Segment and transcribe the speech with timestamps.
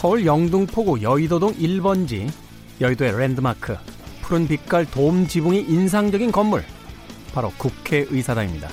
[0.00, 2.32] 서울 영등포구 여의도동 1번지
[2.80, 3.76] 여의도의 랜드마크
[4.22, 6.64] 푸른 빛깔 돔 지붕이 인상적인 건물
[7.34, 8.70] 바로 국회의사당입니다.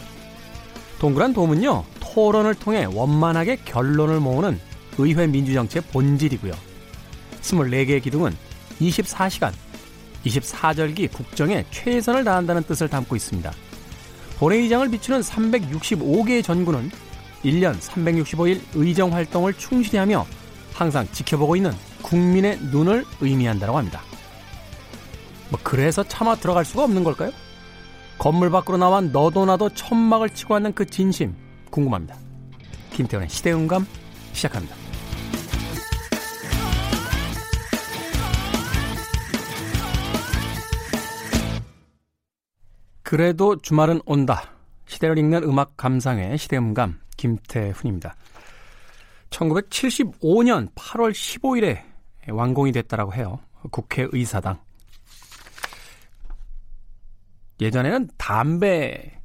[1.00, 4.58] 동그란 돔은요 토론을 통해 원만하게 결론을 모으는
[4.98, 6.54] 의회 민주정치의 본질이고요.
[7.41, 8.34] 24개의 기둥은
[8.80, 9.52] 24시간
[10.26, 13.52] 24절기 국정에 최선을 다한다는 뜻을 담고 있습니다.
[14.38, 16.90] 본회의장을 비추는 365개의 전구는
[17.44, 20.26] 1년 365일 의정 활동을 충실히 하며
[20.77, 21.72] 항상 지켜보고 있는
[22.04, 24.02] 국민의 눈을 의미한다고 합니다.
[25.49, 27.31] 뭐 그래서 차마 들어갈 수가 없는 걸까요?
[28.20, 31.35] 건물 밖으로 나와 너도 나도 천막을 치고 왔는 그 진심
[31.71, 32.16] 궁금합니다.
[32.94, 33.88] 김태원의 시대음감
[34.34, 34.76] 시작합니다.
[43.01, 44.51] 그래도 주말은 온다.
[44.85, 48.16] 시대를 읽는 음악 감상의 시대음감 김태훈입니다.
[49.29, 51.83] 1975년 8월 15일에
[52.29, 53.39] 완공이 됐다라고 해요.
[53.71, 54.59] 국회의사당.
[57.59, 59.20] 예전에는 담배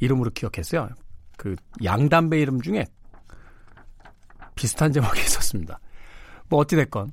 [0.00, 0.88] 이름으로 기억했어요.
[1.36, 2.86] 그 양담배 이름 중에
[4.54, 5.78] 비슷한 제목이 있었습니다.
[6.48, 7.12] 뭐 어찌됐건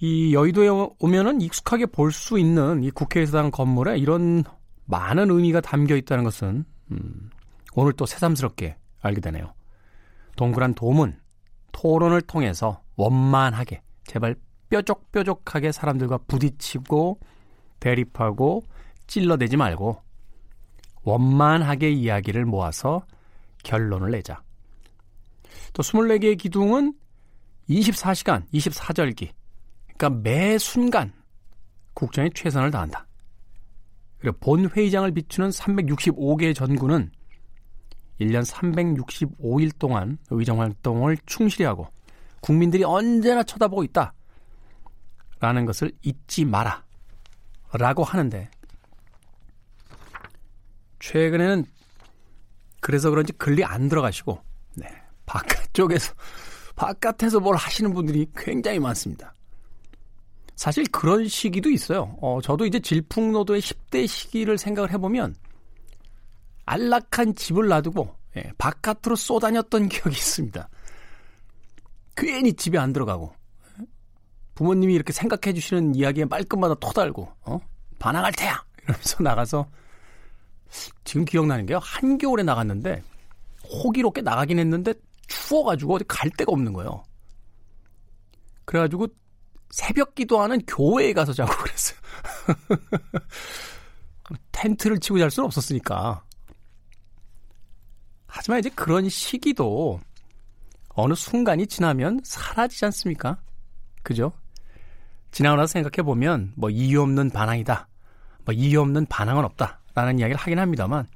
[0.00, 4.44] 이 여의도에 오면은 익숙하게 볼 수 있는 이 국회의사당 건물에 이런
[4.86, 7.30] 많은 의미가 담겨 있다는 것은 음,
[7.74, 9.54] 오늘 또 새삼스럽게 알게 되네요.
[10.36, 11.18] 동그란 돔은
[11.72, 14.36] 토론을 통해서 원만하게 제발
[14.70, 17.18] 뾰족뾰족하게 사람들과 부딪히고
[17.80, 18.64] 대립하고
[19.06, 20.02] 찔러대지 말고
[21.02, 23.04] 원만하게 이야기를 모아서
[23.62, 24.42] 결론을 내자.
[25.72, 26.94] 또 24개의 기둥은
[27.68, 29.30] 24시간, 24절기.
[29.96, 31.12] 그러니까 매 순간
[31.94, 33.06] 국정에 최선을 다한다.
[34.18, 37.10] 그리고 본 회의장을 비추는 365개의 전구는
[38.20, 41.88] 1년 365일 동안 의정 활동을 충실히 하고
[42.40, 44.12] 국민들이 언제나 쳐다보고 있다.
[45.40, 46.84] 라는 것을 잊지 마라.
[47.72, 48.48] 라고 하는데
[51.00, 51.64] 최근에는
[52.80, 54.38] 그래서 그런지 글리 안 들어가시고
[54.76, 54.86] 네,
[55.26, 56.14] 바깥쪽에서
[56.76, 59.34] 바깥에서 뭘 하시는 분들이 굉장히 많습니다.
[60.54, 62.16] 사실 그런 시기도 있어요.
[62.20, 65.34] 어, 저도 이제 질풍노도의 10대 시기를 생각을 해보면
[66.66, 70.68] 안락한 집을 놔두고 예, 바깥으로 쏘다녔던 기억이 있습니다.
[72.16, 73.34] 괜히 집에 안 들어가고
[74.54, 77.60] 부모님이 이렇게 생각해 주시는 이야기에 말끝마다 토달고 어?
[77.98, 79.66] 반항할 테야 이러면서 나가서
[81.04, 83.02] 지금 기억나는 게요 한겨울에 나갔는데
[83.64, 84.94] 호기롭게 나가긴 했는데
[85.26, 87.02] 추워가지고 어디 갈 데가 없는 거예요.
[88.64, 89.08] 그래가지고
[89.70, 91.98] 새벽 기도하는 교회에 가서 자고 그랬어요.
[94.52, 96.24] 텐트를 치고 잘 수는 없었으니까.
[98.36, 100.00] 하지만 이제 그런 시기도
[100.88, 103.38] 어느 순간이 지나면 사라지지 않습니까?
[104.02, 104.32] 그죠?
[105.30, 107.88] 지나고 나서 생각해 보면 뭐 이유 없는 반항이다.
[108.44, 109.80] 뭐 이유 없는 반항은 없다.
[109.94, 111.06] 라는 이야기를 하긴 합니다만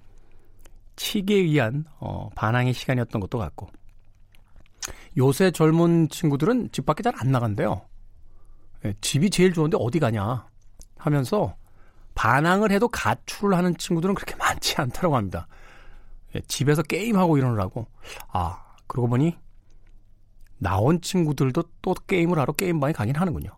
[0.94, 3.68] 치기에 의한 어, 반항의 시간이었던 것도 같고
[5.16, 7.82] 요새 젊은 친구들은 집 밖에 잘 안 나간대요.
[8.84, 10.46] 예, 집이 제일 좋은데 어디 가냐
[10.96, 11.56] 하면서
[12.14, 15.48] 반항을 해도 가출을 하는 친구들은 그렇게 많지 않다고 합니다.
[16.34, 17.86] 예, 집에서 게임하고 이러느라고.
[18.32, 19.36] 아, 그러고 보니
[20.58, 23.50] 나온 친구들도 또 게임을 하러 게임방에 가긴 하는군요.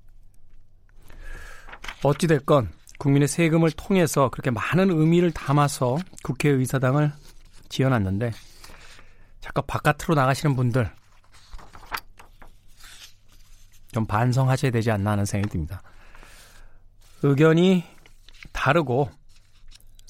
[2.03, 7.13] 어찌됐건 국민의 세금을 통해서 그렇게 많은 의미를 담아서 국회의사당을
[7.69, 8.33] 지어놨는데
[9.41, 10.91] 잠깐 바깥으로 나가시는 분들
[13.93, 15.83] 좀 반성하셔야 되지 않나 하는 생각이 듭니다.
[17.23, 17.85] 의견이
[18.53, 19.11] 다르고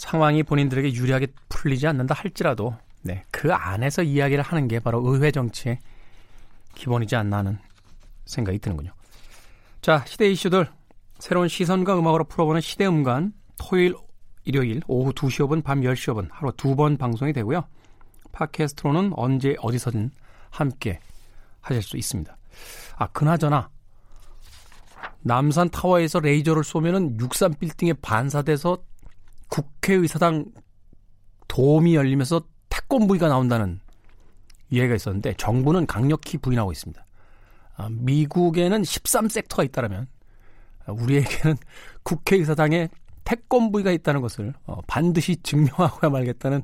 [0.00, 5.78] 상황이 본인들에게 유리하게 풀리지 않는다 할지라도 네, 그 안에서 이야기를 하는 게 바로 의회 정치의
[6.74, 7.58] 기본이지 않나 하는
[8.24, 8.92] 생각이 드는군요.
[9.82, 10.70] 자, 시대 이슈들
[11.18, 13.94] 새로운 시선과 음악으로 풀어보는 시대 음간 토요일,
[14.44, 17.62] 일요일 오후 2시 5분, 밤 10시 5분 하루 두 번 방송이 되고요.
[18.32, 20.12] 팟캐스트로는 언제 어디서든
[20.48, 20.98] 함께
[21.60, 22.34] 하실 수 있습니다.
[22.96, 23.68] 아, 그나저나
[25.20, 28.78] 남산 타워에서 레이저를 쏘면은 63 빌딩에 반사돼서
[29.50, 30.46] 국회의사당
[31.48, 33.80] 도움이 열리면서 태권 부위가 나온다는
[34.70, 37.04] 이야기가 있었는데 정부는 강력히 부인하고 있습니다.
[37.76, 40.06] 아, 미국에는 13섹터가 있다라면
[40.86, 41.56] 우리에게는
[42.02, 42.88] 국회의사당에
[43.24, 46.62] 태권 부위가 있다는 것을 어, 반드시 증명하고야 말겠다는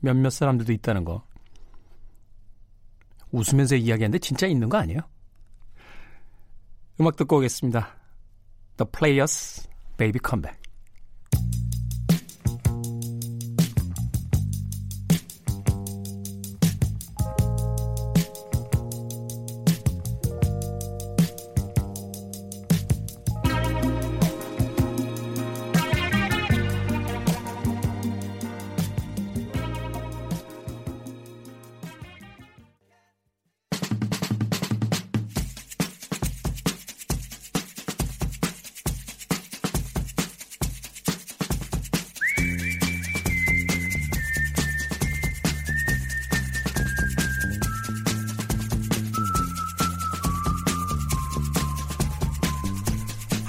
[0.00, 1.22] 몇몇 사람들도 있다는 거.
[3.30, 5.00] 웃으면서 이야기하는데 진짜 있는 거 아니에요?
[7.00, 7.96] 음악 듣고 오겠습니다.
[8.76, 10.61] The Players, Baby Come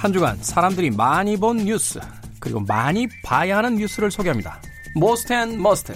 [0.04, 1.98] 한 주간 사람들이 많이 본 뉴스
[2.38, 4.60] 그리고 많이 봐야 하는 뉴스를 소개합니다.
[4.94, 5.94] Most and Must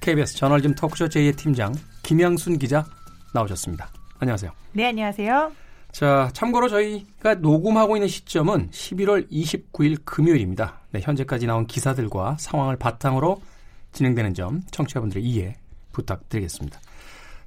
[0.00, 1.74] KBS 저널리즘 토크쇼 J의 팀장
[2.04, 2.86] 김양순 기자
[3.34, 3.90] 나오셨습니다.
[4.20, 4.52] 안녕하세요.
[4.74, 5.50] 네, 안녕하세요.
[5.90, 10.82] 자, 참고로 저희가 녹음하고 있는 시점은 11월 29일 금요일입니다.
[10.92, 13.42] 네, 현재까지 나온 기사들과 상황을 바탕으로
[13.90, 15.56] 진행되는 점 청취자분들의 이해
[15.90, 16.80] 부탁드리겠습니다.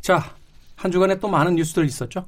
[0.02, 0.36] 자,
[0.76, 2.26] 한 주간에 또 많은 뉴스들 있었죠?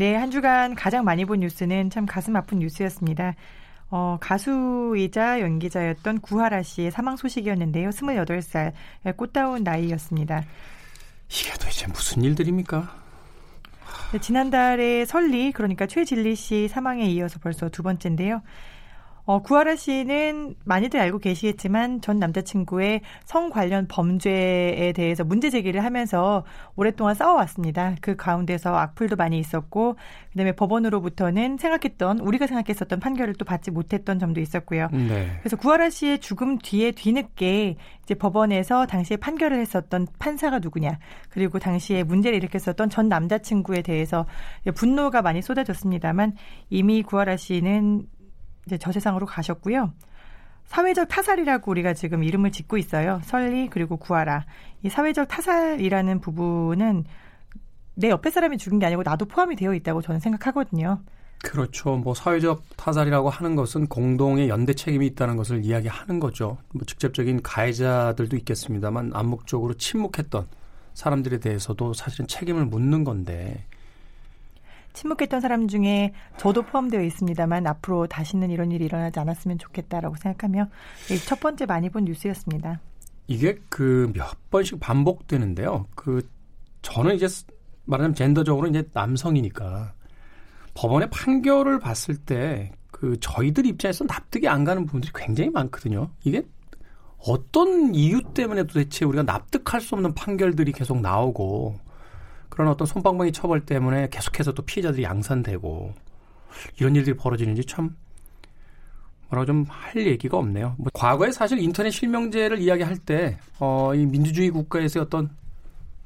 [0.00, 3.34] 네, 한 주간 가장 많이 본 뉴스는 참 가슴 아픈 뉴스였습니다.
[3.90, 7.90] 어, 가수이자 연기자였던 구하라 씨의 사망 소식이었는데요.
[7.90, 8.72] 28살,
[9.18, 10.42] 꽃다운 나이였습니다.
[11.28, 12.96] 이게 도대체 무슨 일들입니까?
[14.12, 18.40] 네, 지난달에 설리, 그러니까 최진리 씨 사망에 이어서 벌써 두 번째인데요.
[19.24, 26.44] 어, 구하라 씨는 많이들 알고 계시겠지만 전 남자친구의 성 관련 범죄에 대해서 문제 제기를 하면서
[26.76, 27.94] 오랫동안 싸워왔습니다.
[28.00, 29.96] 그 가운데서 악플도 많이 있었고,
[30.32, 34.88] 그 다음에 법원으로부터는 생각했던, 우리가 생각했었던 판결을 또 받지 못했던 점도 있었고요.
[34.92, 35.30] 네.
[35.40, 42.02] 그래서 구하라 씨의 죽음 뒤에 뒤늦게 이제 법원에서 당시에 판결을 했었던 판사가 누구냐, 그리고 당시에
[42.02, 44.26] 문제를 일으켰었던 전 남자친구에 대해서
[44.74, 46.34] 분노가 많이 쏟아졌습니다만
[46.68, 48.06] 이미 구하라 씨는
[48.70, 49.92] 이제 저 세상으로 가셨고요.
[50.66, 53.20] 사회적 타살이라고 우리가 지금 이름을 짓고 있어요.
[53.24, 54.46] 설리 그리고 구하라.
[54.84, 57.04] 이 사회적 타살이라는 부분은
[57.96, 61.00] 내 옆에 사람이 죽은 게 아니고 나도 포함이 되어 있다고 저는 생각하거든요.
[61.42, 61.96] 그렇죠.
[61.96, 66.58] 뭐 사회적 타살이라고 하는 것은 공동의 연대 책임이 있다는 것을 이야기하는 거죠.
[66.72, 70.46] 뭐 직접적인 가해자들도 있겠습니다만 암묵적으로 침묵했던
[70.94, 73.64] 사람들에 대해서도 사실은 책임을 묻는 건데
[74.92, 80.68] 침묵했던 사람 중에 저도 포함되어 있습니다만 앞으로 다시는 이런 일이 일어나지 않았으면 좋겠다라고 생각하며
[81.26, 82.80] 첫 번째 많이 본 뉴스였습니다.
[83.26, 85.86] 이게 그 몇 번씩 반복되는데요.
[85.94, 86.28] 그
[86.82, 87.26] 저는 이제
[87.84, 89.94] 말하자면 젠더적으로 이제 남성이니까
[90.74, 96.10] 법원의 판결을 봤을 때 그 저희들 입장에서 납득이 안 가는 부분들이 굉장히 많거든요.
[96.22, 96.42] 이게
[97.18, 101.78] 어떤 이유 때문에 도대체 우리가 납득할 수 없는 판결들이 계속 나오고
[102.50, 105.94] 그런 어떤 손방망이 처벌 때문에 계속해서 또 피해자들이 양산되고
[106.78, 107.96] 이런 일들이 벌어지는지 참
[109.30, 110.74] 뭐라고 좀 할 얘기가 없네요.
[110.78, 115.30] 뭐 과거에 사실 인터넷 실명제를 이야기할 때, 어, 이 민주주의 국가에서의 어떤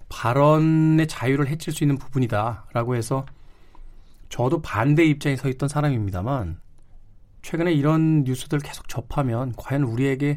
[0.08, 3.26] 발언의 자유를 해칠 수 있는 부분이다라고 해서
[4.29, 6.61] 저도 반대 입장에 서 있던 사람입니다만
[7.43, 10.37] 최근에 이런 뉴스들을 계속 접하면 과연 우리에게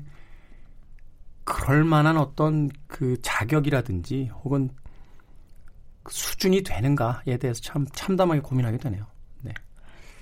[1.44, 4.69] 그럴 만한 어떤 그 자격이라든지 혹은
[6.09, 9.06] 수준이 되는가에 대해서 참 참담하게 고민하게 되네요.
[9.42, 9.54] 네.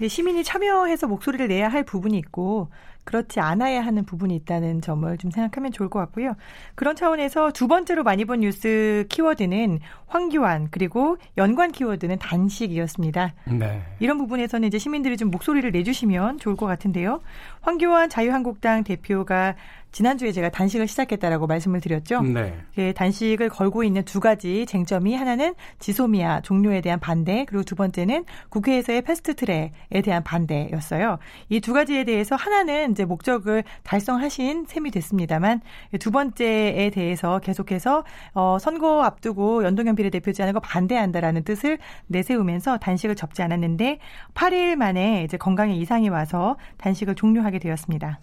[0.08, 2.70] 시민이 참여해서 목소리를 내야 할 부분이 있고
[3.06, 6.36] 그렇지 않아야 하는 부분이 있다는 점을 좀 생각하면 좋을 것 같고요.
[6.76, 13.34] 그런 차원에서 두 번째로 많이 본 뉴스 키워드는 황교안 그리고 연관 키워드는 단식이었습니다.
[13.52, 13.82] 네.
[14.00, 17.22] 이런 부분에서는 이제 시민들이 좀 목소리를 내주시면 좋을 것 같은데요.
[17.62, 19.56] 황교안 자유한국당 대표가
[19.92, 22.22] 지난주에 제가 단식을 시작했다라고 말씀을 드렸죠.
[22.22, 22.54] 네.
[22.78, 28.26] 예, 단식을 걸고 있는 두 가지 쟁점이 하나는 지소미아 종료에 대한 반대, 그리고 두 번째는
[28.50, 31.18] 국회에서의 패스트트랙에 대한 반대였어요.
[31.48, 35.62] 이 두 가지에 대해서 하나는 이제 목적을 달성하신 셈이 됐습니다만
[36.00, 43.42] 두 번째에 대해서 계속해서 어, 선거 앞두고 연동형 비례대표제하는 거 반대한다라는 뜻을 내세우면서 단식을 접지
[43.42, 44.00] 않았는데
[44.34, 48.20] 8일 만에 이제 건강에 이상이 와서 단식을 종료하게 되었습니다.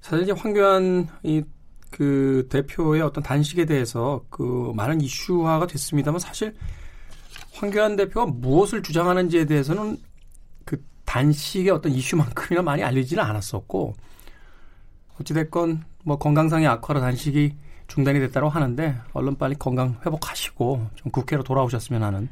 [0.00, 1.42] 사실 이제 황교안 이
[1.94, 6.52] 그 대표의 어떤 단식에 대해서 그 많은 이슈화가 됐습니다만 사실
[7.52, 10.02] 황교안 대표가 무엇을 주장하는지에 대해서는 그
[11.04, 13.94] 단식의 어떤 이슈만큼이나 많이 알려지는 않았었고
[15.20, 17.56] 어찌됐건 뭐 건강상의 악화로 단식이
[17.86, 22.28] 중단이 됐다고 하는데 얼른 빨리 건강 회복하시고 좀 국회로 돌아오셨으면 하는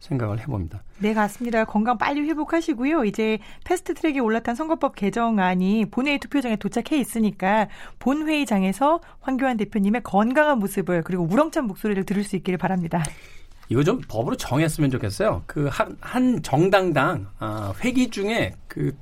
[0.00, 0.82] 생각을 해봅니다.
[0.98, 1.64] 네, 맞습니다.
[1.64, 3.04] 건강 빨리 회복하시고요.
[3.04, 11.02] 이제 패스트 트랙에 올라탄 선거법 개정안이 본회의 투표장에 도착해 있으니까 본회의장에서 황교안 대표님의 건강한 모습을
[11.02, 13.02] 그리고 우렁찬 목소리를 들을 수 있기를 바랍니다.
[13.70, 15.42] 이거 좀 법으로 정했으면 좋겠어요.
[15.46, 18.92] 그 한 한 정당당 아, 회기 중에 그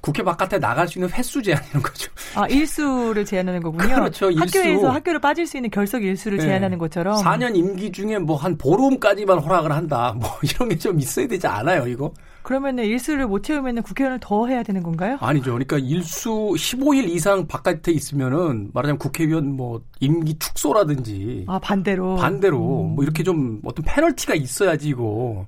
[0.00, 2.12] 국회 바깥에 나갈 수 있는 횟수 제한이런 거죠.
[2.36, 3.96] 아, 일수를 제한하는 거군요.
[3.96, 4.30] 그렇죠.
[4.30, 4.58] 일수.
[4.58, 6.44] 학교에서 학교를 빠질 수 있는 결석 일수를 네.
[6.44, 7.16] 제한하는 것처럼.
[7.24, 10.14] 4년 임기 중에 뭐 한 보름까지만 허락을 한다.
[10.16, 12.12] 뭐 이런 게 좀 있어야 되지 않아요, 이거?
[12.48, 15.18] 그러면은 일수를 못 채우면은 국회의원을 더 해야 되는 건가요?
[15.20, 15.52] 아니죠.
[15.52, 22.94] 그러니까 일수 15일 이상 바깥에 있으면은 말하자면 국회의원 뭐 임기 축소라든지 아 반대로 반대로 음.
[22.94, 25.44] 뭐 이렇게 좀 어떤 페널티가 있어야지 이거.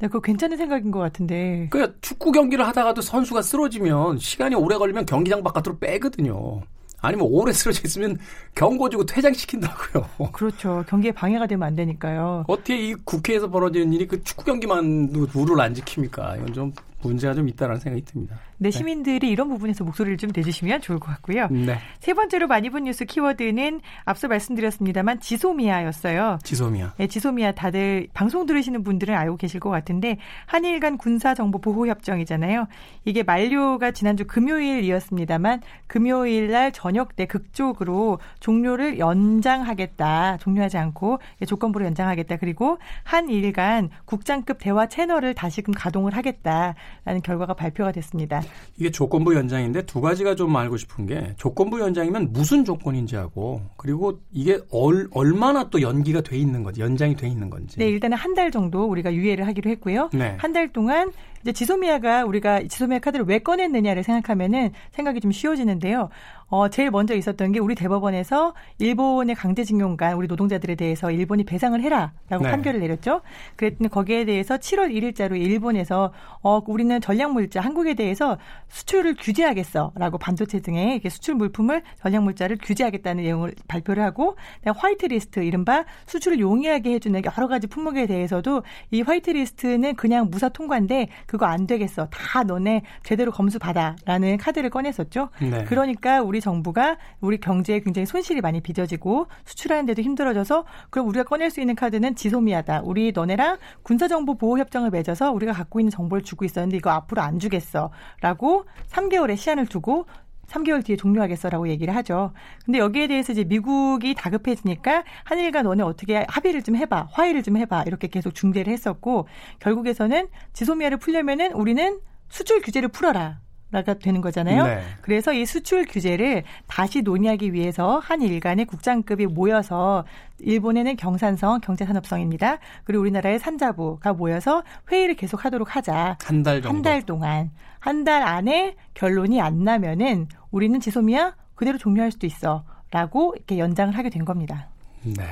[0.00, 1.66] 네, 그거 괜찮은 생각인 것 같은데.
[1.72, 6.62] 그러니까 축구 경기를 하다가도 선수가 쓰러지면 시간이 오래 걸리면 경기장 바깥으로 빼거든요.
[7.00, 8.18] 아니면 오래 쓰러져 있으면
[8.54, 10.08] 경고 주고 퇴장시킨다고요.
[10.32, 10.84] 그렇죠.
[10.88, 12.44] 경기에 방해가 되면 안 되니까요.
[12.48, 16.38] 어떻게 이 국회에서 벌어지는 일이 그 축구 경기만 룰을 안 지킵니까?
[16.38, 16.72] 이건 좀
[17.02, 18.38] 문제가 좀 있다라는 생각이 듭니다.
[18.58, 21.48] 네, 시민들이 이런 부분에서 목소리를 좀 내주시면 좋을 것 같고요.
[21.48, 21.78] 네.
[22.00, 26.38] 세 번째로 많이 본 뉴스 키워드는 앞서 말씀드렸습니다만 지소미아였어요.
[26.42, 26.94] 지소미아.
[26.96, 31.86] 네, 지소미아 다들 방송 들으시는 분들은 알고 계실 것 같은데 한일 간 군사 정보 보호
[31.86, 32.66] 협정이잖아요.
[33.04, 40.38] 이게 만료가 지난주 금요일이었습니다만 금요일 날 저녁 때 극적으로 종료를 연장하겠다.
[40.38, 42.36] 종료하지 않고 조건부로 연장하겠다.
[42.36, 48.42] 그리고 한일 간 국장급 대화 채널을 다시금 가동을 하겠다라는 결과가 발표가 됐습니다.
[48.78, 54.20] 이게 조건부 연장인데 두 가지가 좀 알고 싶은 게 조건부 연장이면 무슨 조건인지 하고 그리고
[54.32, 57.78] 이게 얼, 얼마나 또 연기가 돼 있는 건지 연장이 돼 있는 건지.
[57.78, 60.10] 네, 일단은 한 달 정도 우리가 유예를 하기로 했고요.
[60.12, 60.36] 네.
[60.38, 61.10] 한달 동안
[61.40, 66.10] 이제 지소미아가 우리가 지소미아 카드를 왜 꺼냈느냐를 생각하면은 생각이 좀 쉬워지는데요.
[66.48, 72.44] 어, 제일 먼저 있었던 게 우리 대법원에서 일본의 강제징용간 우리 노동자들에 대해서 일본이 배상을 해라라고
[72.44, 72.50] 네.
[72.50, 73.22] 판결을 내렸죠.
[73.56, 76.12] 그랬더니 거기에 대해서 7월 1일자로 일본에서
[76.42, 78.38] 어, 우리는 전략물자 한국에 대해서
[78.68, 86.38] 수출을 규제하겠어라고 반도체 등의 이렇게 수출 물품을 전략물자를 규제하겠다는 내용을 발표를 하고 화이트리스트 이른바 수출을
[86.38, 88.62] 용이하게 해주는 여러 가지 품목에 대해서도
[88.92, 95.30] 이 화이트리스트는 그냥 무사 통과인데 그거 안 되겠어 다 너네 제대로 검수 받아라는 카드를 꺼냈었죠.
[95.40, 95.64] 네.
[95.64, 101.24] 그러니까 우리 우리 정부가 우리 경제에 굉장히 손실이 많이 빚어지고 수출하는 데도 힘들어져서 그럼 우리가
[101.24, 102.82] 꺼낼 수 있는 카드는 지소미아다.
[102.84, 107.38] 우리 너네랑 군사정보 보호 협정을 맺어서 우리가 갖고 있는 정보를 주고 있었는데 이거 앞으로 안
[107.38, 110.04] 주겠어라고 3개월의 시한을 두고
[110.48, 112.32] 3개월 뒤에 종료하겠어라고 얘기를 하죠.
[112.66, 117.84] 근데 여기에 대해서 이제 미국이 다급해지니까 한일과 너네 어떻게 합의를 좀 해봐, 화해를 좀 해봐
[117.86, 119.26] 이렇게 계속 중재를 했었고
[119.60, 123.45] 결국에서는 지소미아를 풀려면은 우리는 수출 규제를 풀어라.
[123.72, 124.64] 가 되는 거잖아요.
[124.64, 124.82] 네.
[125.02, 130.04] 그래서 이 수출 규제를 다시 논의하기 위해서 한일 간의 국장급이 모여서
[130.38, 132.58] 일본에는 경산성 경제산업성입니다.
[132.84, 136.16] 그리고 우리나라의 산자부가 모여서 회의를 계속 하도록 하자.
[136.22, 136.68] 한 달 정도.
[136.76, 143.34] 한 달 동안 한 달 안에 결론이 안 나면은 우리는 지소미아 그대로 종료할 수도 있어라고
[143.36, 144.68] 이렇게 연장을 하게 된 겁니다.
[145.02, 145.22] 네.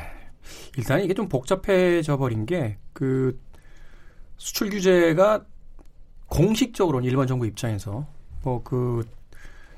[0.76, 3.40] 일단 이게 좀 복잡해져 버린 게 그
[4.36, 5.44] 수출 규제가
[6.28, 8.06] 공식적으로는 일본 정부 입장에서
[8.44, 9.08] 뭐그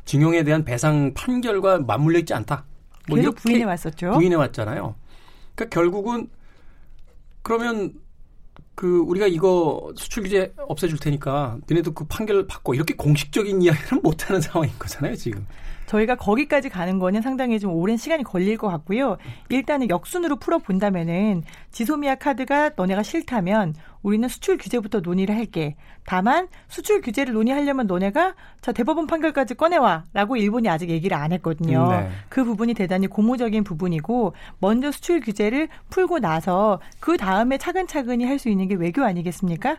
[0.04, 2.64] 징용에 대한 배상 판결과 맞물려 있지 않다.
[3.08, 4.12] 뭐 계속 부인해 왔었죠.
[4.12, 4.94] 부인해 왔잖아요.
[5.54, 6.28] 그러니까 결국은
[7.42, 7.94] 그러면
[8.75, 14.28] 그 우리가 이거 수출 규제 없애줄 테니까 너네도 그 판결 받고 이렇게 공식적인 이야기는 못
[14.28, 15.46] 하는 상황인 거잖아요, 지금.
[15.86, 19.16] 저희가 거기까지 가는 거는 상당히 좀 오랜 시간이 걸릴 것 같고요.
[19.48, 25.74] 일단은 역순으로 풀어 본다면은 지소미아 카드가 너네가 싫다면 우리는 수출 규제부터 논의를 할게.
[26.04, 31.88] 다만 수출 규제를 논의하려면 너네가 자 대법원 판결까지 꺼내와라고 일본이 아직 얘기를 안 했거든요.
[31.90, 32.08] 네.
[32.28, 38.50] 그 부분이 대단히 고무적인 부분이고 먼저 수출 규제를 풀고 나서 그 다음에 차근차근히 할 수
[38.50, 39.78] 있는 게 외교 아니겠습니까?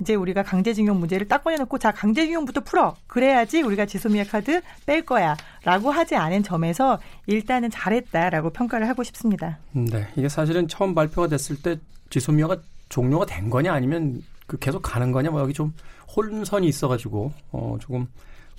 [0.00, 5.90] 이제 우리가 강제징용 문제를 딱 꺼내놓고 자 강제징용부터 풀어 그래야지 우리가 지소미아 카드 뺄 거야라고
[5.90, 9.58] 하지 않은 점에서 일단은 잘했다라고 평가를 하고 싶습니다.
[9.72, 11.78] 네, 이게 사실은 처음 발표가 됐을 때
[12.10, 15.72] 지소미아가 종료가 된 거냐 아니면 그 계속 가는 거냐 뭐 여기 좀
[16.14, 18.06] 혼선이 있어가지고 어 조금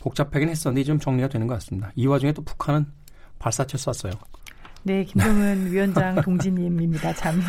[0.02, 1.92] 복잡하긴 했었는데 좀 정리가 되는 것 같습니다.
[1.96, 2.86] 이 와중에 또 북한은
[3.40, 4.14] 발사체 쐈어요.
[4.84, 7.14] 네, 김정은 위원장 동지님입니다.
[7.14, 7.42] 참.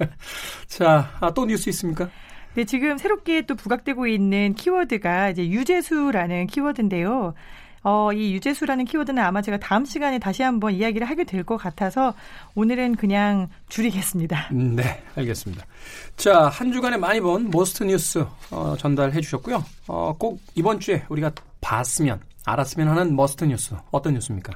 [0.66, 2.10] 자, 아, 또 뉴스 있습니까?
[2.54, 7.34] 네, 지금 새롭게 또 부각되고 있는 키워드가 이제 유재수라는 키워드인데요.
[7.84, 12.14] 어, 이 유재수라는 키워드는 아마 제가 다음 시간에 다시 한번 이야기를 하게 될 것 같아서
[12.54, 14.50] 오늘은 그냥 줄이겠습니다.
[14.52, 15.64] 음, 네, 알겠습니다.
[16.16, 19.64] 자, 한 주간에 많이 본 most 뉴스 어, 전달해 주셨고요.
[19.88, 24.52] 어, 꼭 이번 주에 우리가 봤으면, 알았으면 하는 must 뉴스 어떤 뉴스입니까?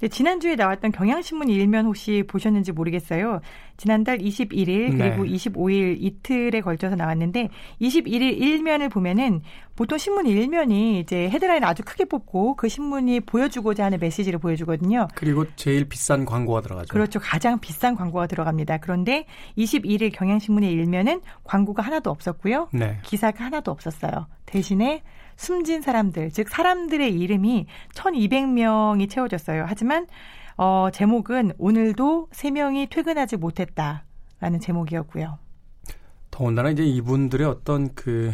[0.00, 3.40] 네, 지난주에 나왔던 경향신문 일면 혹시 보셨는지 모르겠어요.
[3.76, 5.32] 지난달 21일 그리고 네.
[5.32, 7.48] 25일 이틀에 걸쳐서 나왔는데
[7.80, 9.42] 21일 일면을 보면은
[9.76, 15.08] 보통 신문 일면이 이제 헤드라인 아주 크게 뽑고 그 신문이 보여주고자 하는 메시지를 보여주거든요.
[15.14, 16.92] 그리고 제일 비싼 광고가 들어가죠.
[16.92, 17.18] 그렇죠.
[17.20, 18.78] 가장 비싼 광고가 들어갑니다.
[18.78, 19.26] 그런데
[19.58, 22.68] 21일 경향신문의 일면은 광고가 하나도 없었고요.
[22.72, 22.98] 네.
[23.02, 24.26] 기사가 하나도 없었어요.
[24.46, 25.02] 대신에
[25.36, 29.64] 숨진 사람들, 즉 사람들의 이름이 1,200명이 채워졌어요.
[29.66, 30.06] 하지만
[30.56, 35.38] 어, 제목은 오늘도 3명이 퇴근하지 못했다라는 제목이었고요.
[36.30, 38.32] 더군다나 이제 이분들의 어떤 그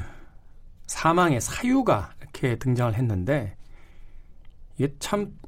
[0.87, 3.57] 사망의 사유가 이렇게 등장을 했는데
[4.77, 5.41] 이게 참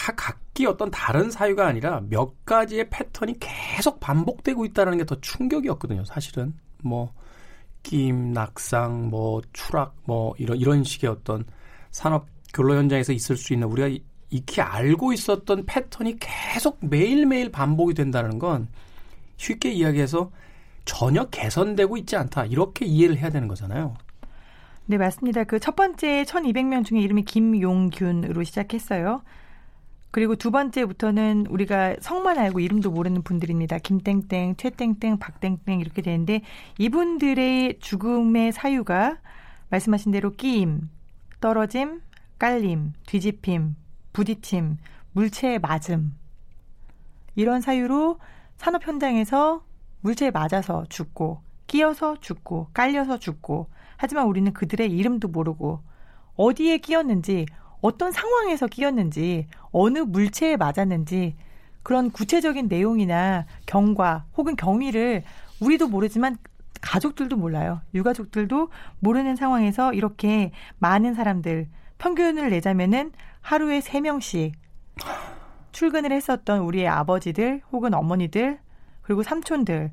[0.00, 6.04] 다 각기 어떤 다른 사유가 아니라 몇 가지의 패턴이 계속 반복되고 있다는 게더 충격이었거든요.
[6.04, 7.12] 사실은 뭐
[7.82, 11.44] 끼임, 낙상, 뭐 추락, 뭐 이런 이런 식의 어떤
[11.90, 13.88] 산업 근로 현장에서 있을 수 있는 우리가
[14.30, 18.68] 익히 알고 있었던 패턴이 계속 매일매일 반복이 된다는 건
[19.36, 20.30] 쉽게 이야기해서
[20.84, 22.46] 전혀 개선되고 있지 않다.
[22.46, 23.94] 이렇게 이해를 해야 되는 거잖아요.
[24.86, 25.44] 네, 맞습니다.
[25.44, 29.22] 그 첫 번째 1200명 중에 이름이 김용균으로 시작했어요.
[30.10, 33.78] 그리고 두 번째부터는 우리가 성만 알고 이름도 모르는 분들입니다.
[33.78, 36.42] 김땡땡, 최땡땡, 박땡땡 이렇게 되는데
[36.78, 39.18] 이분들의 죽음의 사유가
[39.68, 40.90] 말씀하신 대로 끼임,
[41.40, 42.02] 떨어짐,
[42.38, 43.76] 깔림, 뒤집힘,
[44.12, 44.78] 부딪힘,
[45.12, 46.16] 물체에 맞음.
[47.36, 48.18] 이런 사유로
[48.56, 49.64] 산업 현장에서
[50.00, 55.82] 물체에 맞아서 죽고, 끼어서 죽고, 깔려서 죽고, 하지만 우리는 그들의 이름도 모르고,
[56.36, 57.46] 어디에 끼었는지,
[57.80, 61.36] 어떤 상황에서 끼었는지, 어느 물체에 맞았는지,
[61.82, 65.24] 그런 구체적인 내용이나 경과 혹은 경위를
[65.60, 66.36] 우리도 모르지만
[66.80, 67.80] 가족들도 몰라요.
[67.94, 68.70] 유가족들도
[69.00, 71.68] 모르는 상황에서 이렇게 많은 사람들,
[71.98, 74.52] 평균을 내자면은 하루에 3명씩
[75.72, 78.58] 출근을 했었던 우리의 아버지들 혹은 어머니들
[79.02, 79.92] 그리고 삼촌들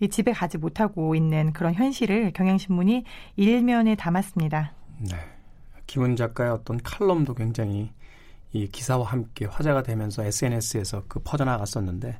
[0.00, 3.04] 이 집에 가지 못하고 있는 그런 현실을 경향신문이
[3.36, 4.72] 일면에 담았습니다.
[4.98, 5.16] 네.
[5.86, 7.92] 김은 작가의 어떤 칼럼도 굉장히
[8.52, 12.18] 이 기사와 함께 화제가 되면서 SNS에서 그 퍼져나갔었는데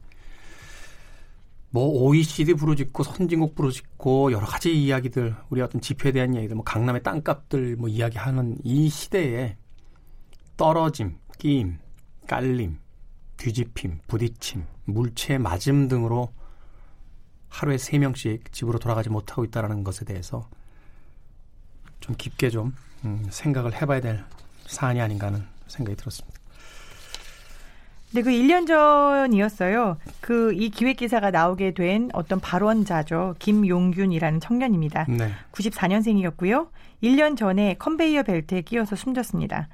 [1.70, 7.02] 뭐 OECD 부르짖고 선진국 부르짖고 여러 가지 이야기들 우리 어떤 지표에 대한 이야기들 뭐 강남의
[7.02, 9.56] 땅값들 뭐 이야기하는 이 시대에
[10.56, 11.78] 떨어짐, 끼임,
[12.28, 12.78] 깔림,
[13.36, 16.32] 뒤집힘, 부딪힘, 물체 맞음 등으로
[17.48, 20.48] 하루에 세명씩 집으로 돌아가지 못하고 있다는 것에 대해서
[22.00, 24.24] 좀 깊게 좀 음, 생각을 해봐야 될
[24.66, 26.34] 사안이 아닌가 하는 생각이 들었습니다.
[28.12, 29.96] 네, 그 1년 전이었어요.
[30.20, 33.34] 그 이 기획 기사가 나오게 된 어떤 발언자죠.
[33.40, 35.06] 김용균이라는 청년입니다.
[35.08, 35.30] 네.
[35.50, 36.68] 94년생이었고요.
[37.02, 39.68] 1년 전에 컨베이어 벨트에 끼어서 숨졌습니다.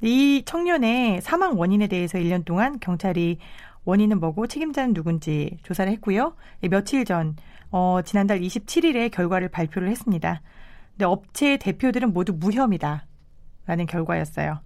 [0.00, 3.38] 이 청년의 사망 원인에 대해서 1년 동안 경찰이
[3.84, 6.34] 원인은 뭐고 책임자는 누군지 조사를 했고요.
[6.70, 7.36] 며칠 전
[7.70, 10.40] 어, 지난달 27일에 결과를 발표를 했습니다.
[11.02, 13.06] 근데 업체 대표들은 모두 무혐의다.
[13.66, 14.60] 라는 결과였어요.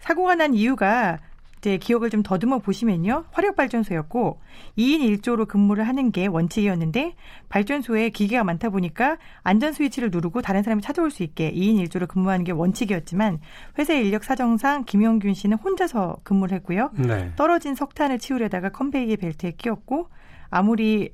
[0.00, 1.18] 사고가 난 이유가
[1.58, 3.26] 이제 기억을 좀 더듬어 보시면요.
[3.30, 4.40] 화력발전소였고
[4.76, 7.14] 2인 1조로 근무를 하는 게 원칙이었는데
[7.48, 12.44] 발전소에 기계가 많다 보니까 안전 스위치를 누르고 다른 사람이 찾아올 수 있게 2인 1조로 근무하는
[12.44, 13.38] 게 원칙이었지만
[13.78, 16.90] 회사 인력 사정상 김영균 씨는 혼자서 근무를 했고요.
[16.94, 17.30] 네.
[17.36, 20.08] 떨어진 석탄을 치우려다가 컨베이어 벨트에 끼었고
[20.50, 21.10] 아무리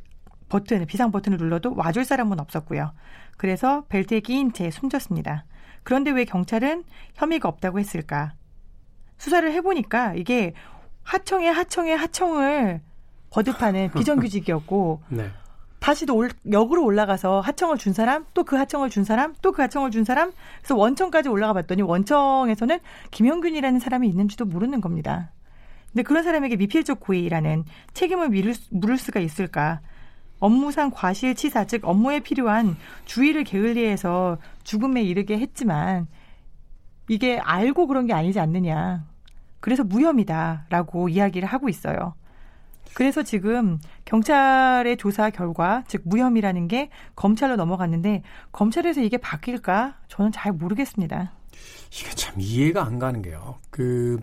[0.48, 2.92] 버튼, 비상 버튼을 눌러도 와줄 사람은 없었고요.
[3.36, 5.44] 그래서 벨트에 끼인 채 숨졌습니다.
[5.82, 6.84] 그런데 왜 경찰은
[7.14, 8.32] 혐의가 없다고 했을까?
[9.18, 10.52] 수사를 해보니까 이게
[11.02, 12.80] 하청에 하청에 하청을
[13.30, 15.30] 거듭하는 비정규직이었고 네.
[15.80, 19.62] 다시 또 올, 역으로 올라가서 하청을 준 사람, 또 그 하청을 준 사람, 또 그
[19.62, 22.78] 하청을 준 사람, 그래서 원청까지 올라가 봤더니 원청에서는
[23.12, 25.30] 김영균이라는 사람이 있는지도 모르는 겁니다.
[25.92, 29.80] 근데 그런 사람에게 미필적 고의라는 책임을 미룰, 물을 수가 있을까?
[30.40, 36.06] 업무상 과실치사, 즉 업무에 필요한 주의를 게을리해서 죽음에 이르게 했지만
[37.08, 39.06] 이게 알고 그런 게 아니지 않느냐.
[39.60, 42.14] 그래서 무혐의다라고 이야기를 하고 있어요.
[42.94, 48.22] 그래서 지금 경찰의 조사 결과, 즉 무혐의라는 게 검찰로 넘어갔는데
[48.52, 49.98] 검찰에서 이게 바뀔까?
[50.08, 51.32] 저는 잘 모르겠습니다.
[51.92, 53.58] 이게 참 이해가 안 가는 게요.
[53.70, 54.18] 그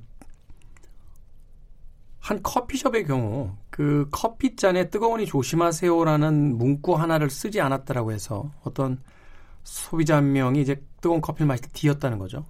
[2.26, 9.02] 한 커피숍의 경우 그 커피잔에 뜨거우니 조심하세요라는 문구 하나를 쓰지 않았다라고 해서 어떤
[9.66, 12.46] 소비자 한 명이 이제 뜨거운 커피를 마실 때 뒤었다는 거죠.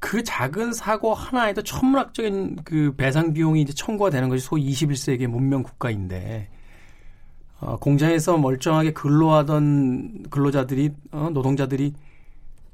[0.00, 5.62] 그 작은 사고 하나에도 천문학적인 그 배상 비용이 이제 청구가 되는 것이 소위 21세기 문명
[5.62, 6.50] 국가인데
[7.60, 11.94] 어, 공장에서 멀쩡하게 근로하던 근로자들이 어, 노동자들이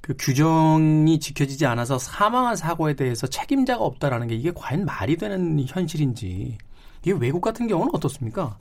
[0.01, 6.57] 그 규정이 지켜지지 않아서 사망한 사고에 대해서 책임자가 없다라는 게 이게 과연 말이 되는 현실인지
[7.03, 8.57] 이게 외국 같은 경우는 어떻습니까?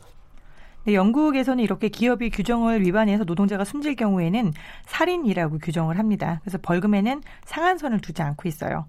[0.85, 4.53] 네, 영국에서는 이렇게 기업이 규정을 위반해서 노동자가 숨질 경우에는
[4.85, 6.39] 살인이라고 규정을 합니다.
[6.43, 8.85] 그래서 벌금에는 상한선을 두지 않고 있어요.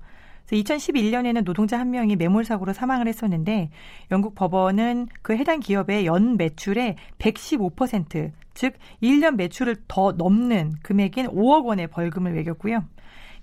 [0.46, 3.70] 그래서 2011년에는 노동자 한 명이 매몰 사고로 사망을 했었는데
[4.12, 11.66] 영국 법원은 그 해당 기업의 연 매출의 115%, 즉 1년 매출을 더 넘는 금액인 5억
[11.66, 12.84] 원의 벌금을 매겼고요.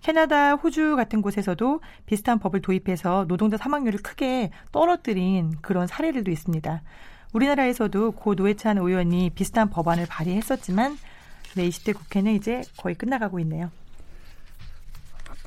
[0.05, 6.83] 캐나다, 호주 같은 곳에서도 비슷한 법을 도입해서 노동자 사망률을 크게 떨어뜨린 그런 사례들도 있습니다.
[7.33, 10.95] 우리나라에서도 고 노회찬 의원이 비슷한 법안을 발의했었지만
[11.55, 13.71] 네, 20대 국회는 이제 거의 끝나가고 있네요.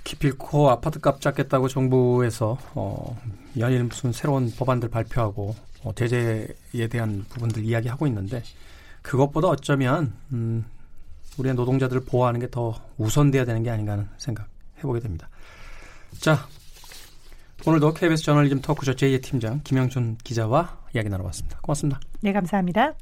[0.02, 3.16] 기필코 아파트 값 잡겠다고 정부에서 어,
[3.58, 8.42] 연일 무슨 새로운 법안들 발표하고 어, 대제에 대한 부분들 이야기하고 있는데
[9.02, 10.64] 그것보다 어쩌면 음,
[11.38, 14.48] 우리의 노동자들을 보호하는 게 더 우선돼야 되는 게 아닌가 하는 생각
[14.78, 15.28] 해보게 됩니다.
[16.20, 16.46] 자,
[17.66, 21.58] 오늘도 KBS 저널리즘 토크쇼 제2의 팀장 김영준 기자와 이야기 나눠봤습니다.
[21.60, 22.00] 고맙습니다.
[22.20, 22.94] 네, 감사합니다.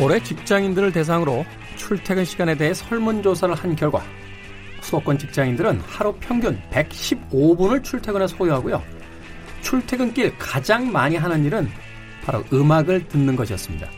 [0.00, 1.44] 올해 직장인들을 대상으로
[1.76, 4.02] 출퇴근 시간에 대해 설문조사를 한 결과
[4.80, 8.82] 수도권 직장인들은 하루 평균 115분을 출퇴근에 소요하고요.
[9.60, 11.68] 출퇴근길 가장 많이 하는 일은
[12.24, 13.88] 바로 음악을 듣는 것이었습니다.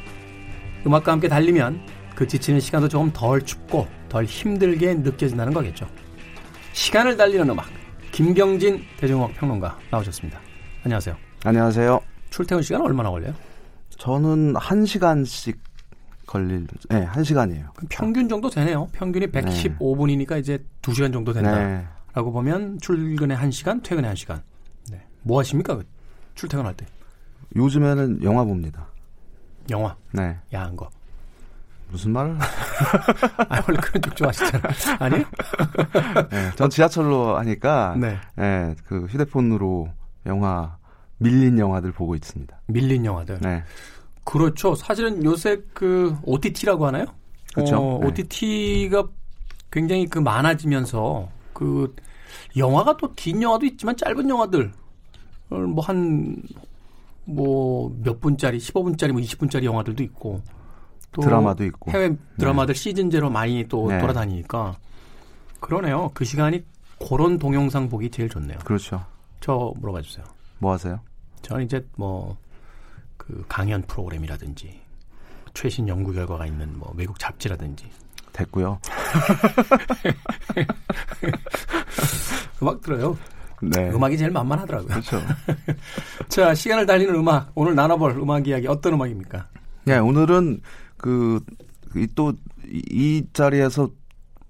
[0.84, 1.80] 음악과 함께 달리면
[2.16, 5.86] 그 지치는 시간도 조금 덜 춥고 덜 힘들게 느껴진다는 거겠죠.
[6.72, 7.68] 시간을 달리는 음악
[8.10, 10.40] 김경진 대중음악 평론가 나오셨습니다.
[10.82, 11.16] 안녕하세요.
[11.44, 12.00] 안녕하세요.
[12.30, 13.34] 출퇴근 시간 얼마나 걸려요?
[13.98, 15.56] 저는 1시간씩
[16.32, 17.66] 걸릴, 네, 1시간이에요.
[17.90, 18.86] 평균 정도 되네요.
[18.92, 22.32] 평균이 115분이니까 이제 2시간 정도 된다라고 네.
[22.32, 24.40] 보면 출근에 1시간, 퇴근에 1시간.
[24.90, 25.02] 네.
[25.20, 25.76] 뭐 하십니까?
[25.76, 25.84] 그
[26.34, 26.86] 출퇴근할 때?
[27.54, 28.86] 요즘에는 영화 봅니다.
[29.68, 29.94] 영화?
[30.12, 30.38] 네.
[30.54, 30.88] 야한 거.
[31.90, 32.38] 무슨 말을?
[32.40, 34.72] 아, 원래 그런 쪽 좋아하시잖아요.
[35.00, 35.24] 아니요?
[36.30, 38.16] 네, 전 지하철로 하니까, 네.
[38.36, 38.74] 네.
[38.86, 39.90] 그 휴대폰으로
[40.24, 40.78] 영화,
[41.18, 42.58] 밀린 영화들 보고 있습니다.
[42.68, 43.38] 밀린 영화들?
[43.42, 43.62] 네.
[44.24, 44.74] 그렇죠.
[44.74, 47.06] 사실은 요새 그 OTT라고 하나요?
[47.54, 47.76] 그렇죠.
[47.76, 48.06] 어, 네.
[48.06, 49.04] OTT가
[49.70, 51.94] 굉장히 그 많아지면서 그
[52.56, 54.72] 영화가 또 긴 영화도 있지만 짧은 영화들
[55.48, 56.42] 뭐 한
[57.24, 60.40] 뭐 몇 분짜리, 15분짜리, 뭐 20분짜리 영화들도 있고
[61.12, 62.80] 또 드라마도 있고 해외 드라마들 네.
[62.80, 63.98] 시즌제로 많이 또 네.
[63.98, 64.76] 돌아다니니까
[65.60, 66.10] 그러네요.
[66.14, 66.64] 그 시간이
[67.08, 68.58] 그런 동영상 보기 제일 좋네요.
[68.64, 69.04] 그렇죠.
[69.40, 70.24] 저 물어봐 주세요.
[70.58, 71.00] 뭐 하세요?
[71.42, 72.36] 저는 이제 뭐
[73.22, 74.80] 그 강연 프로그램이라든지
[75.54, 77.88] 최신 연구 결과가 있는 뭐 외국 잡지라든지
[78.32, 78.80] 됐고요.
[82.60, 83.16] 음악 들어요.
[83.60, 83.90] 네.
[83.90, 84.88] 음악이 제일 만만하더라고요.
[84.88, 85.20] 그렇죠.
[86.28, 87.52] 자, 시간을 달리는 음악.
[87.54, 89.46] 오늘 나눠볼 음악 이야기 어떤 음악입니까?
[89.84, 90.60] 네, 오늘은
[90.96, 91.38] 그,
[92.16, 92.32] 또,
[92.64, 93.88] 이 자리에서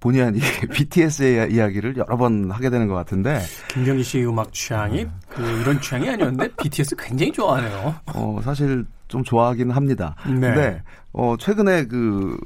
[0.03, 3.41] 본의 아니게 BTS의 이야기를 여러 번 하게 되는 것 같은데.
[3.69, 7.95] 김경기 씨 음악 취향이 그 이런 취향이 아니었는데 BTS 굉장히 좋아하네요.
[8.13, 10.15] 어, 사실 좀 좋아하기는 합니다.
[10.25, 10.33] 네.
[10.33, 12.37] 근데, 어, 최근에 그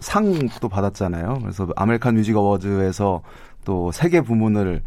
[0.00, 1.40] 상도 받았잖아요.
[1.42, 3.20] 그래서 American Music Awards에서
[3.66, 4.80] 또 세계 부문을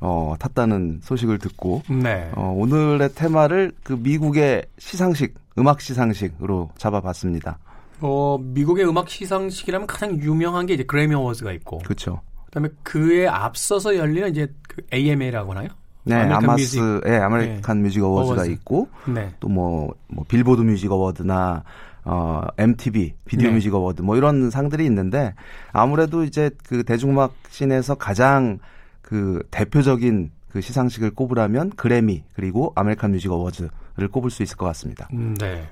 [0.00, 2.30] 어, 탔다는 소식을 듣고 네.
[2.34, 7.58] 어, 오늘의 테마를 그 미국의 시상식, 음악 시상식으로 잡아봤습니다.
[8.00, 11.78] 어, 미국의 음악 시상식이라면 가장 유명한 게 이제 Grammy Awards가 있고.
[11.78, 12.20] 그렇죠.
[12.46, 15.68] 그다음에 그에 앞서서 열리는 이제 그 AMA라고 하나요?
[16.04, 17.82] 네, AMAs, 예, 네, American 네.
[17.82, 18.50] Music Awards가 Awards.
[18.52, 19.32] 있고, 네.
[19.40, 21.64] 또뭐 뭐 Billboard Music Award나
[22.04, 23.56] 어 MTV Video 네.
[23.56, 25.34] Music Award 뭐 이런 상들이 있는데
[25.72, 28.60] 아무래도 이제 그 대중음악 scene에서 가장
[29.02, 33.70] 그 대표적인 그 시상식을 꼽으라면 그래미 그리고 American Music Awards를
[34.12, 35.08] 꼽을 수 있을 것 같습니다.
[35.12, 35.68] 음, 네.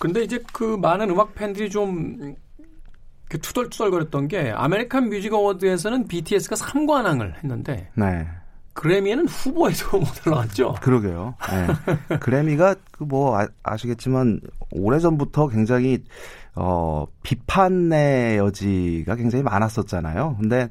[0.00, 2.34] 근데 이제 그 많은 음악 팬들이 좀그
[3.40, 8.26] 투덜투덜거렸던 게 아메리칸 뮤직 어워드에서는 BTS가 3관왕을 했는데 네.
[8.72, 10.76] 그래미에는 후보에도 못 올라왔죠.
[10.80, 11.34] 그러게요.
[11.50, 12.16] 네.
[12.18, 14.40] 그래미가 그 뭐 아, 시겠지만
[14.72, 16.02] 오래전부터 굉장히
[16.54, 20.36] 어 비판의 여지가 굉장히 많았었잖아요.
[20.40, 20.70] 근데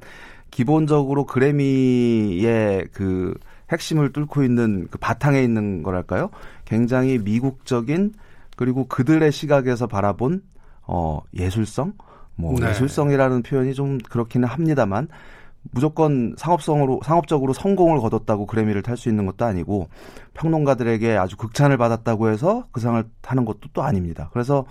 [0.51, 3.35] 기본적으로 그래미의 그
[3.71, 6.31] 핵심을 뚫고 있는 그 바탕에 있는 거랄까요?
[6.65, 8.13] 굉장히 미국적인
[8.59, 10.41] 그리고 그들의 시각에서 바라본
[10.85, 11.93] 어 예술성
[12.35, 12.71] 뭐 네.
[12.71, 15.07] 예술성이라는 표현이 좀 그렇기는 합니다만
[15.71, 19.87] 무조건 상업성으로 상업적으로 성공을 거뒀다고 그래미를 탈 수 있는 것도 아니고
[20.33, 24.29] 평론가들에게 아주 극찬을 받았다고 해서 그 상을 타는 것도 또 아닙니다.
[24.33, 24.65] 그래서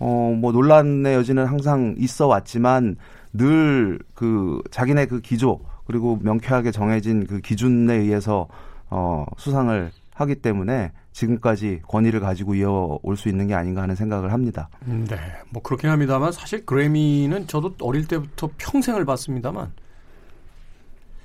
[0.00, 2.96] 어 뭐 논란의 여지는 항상 있어 왔지만
[3.32, 8.48] 늘 그 자기네 그 기조 그리고 명쾌하게 정해진 그 기준에 의해서
[8.90, 14.68] 어 수상을 하기 때문에 지금까지 권위를 가지고 이어올 수 있는 게 아닌가 하는 생각을 합니다.
[14.86, 15.16] 음, 네,
[15.50, 19.72] 뭐 그렇긴 합니다만 사실 그래미는 저도 어릴 때부터 평생을 봤습니다만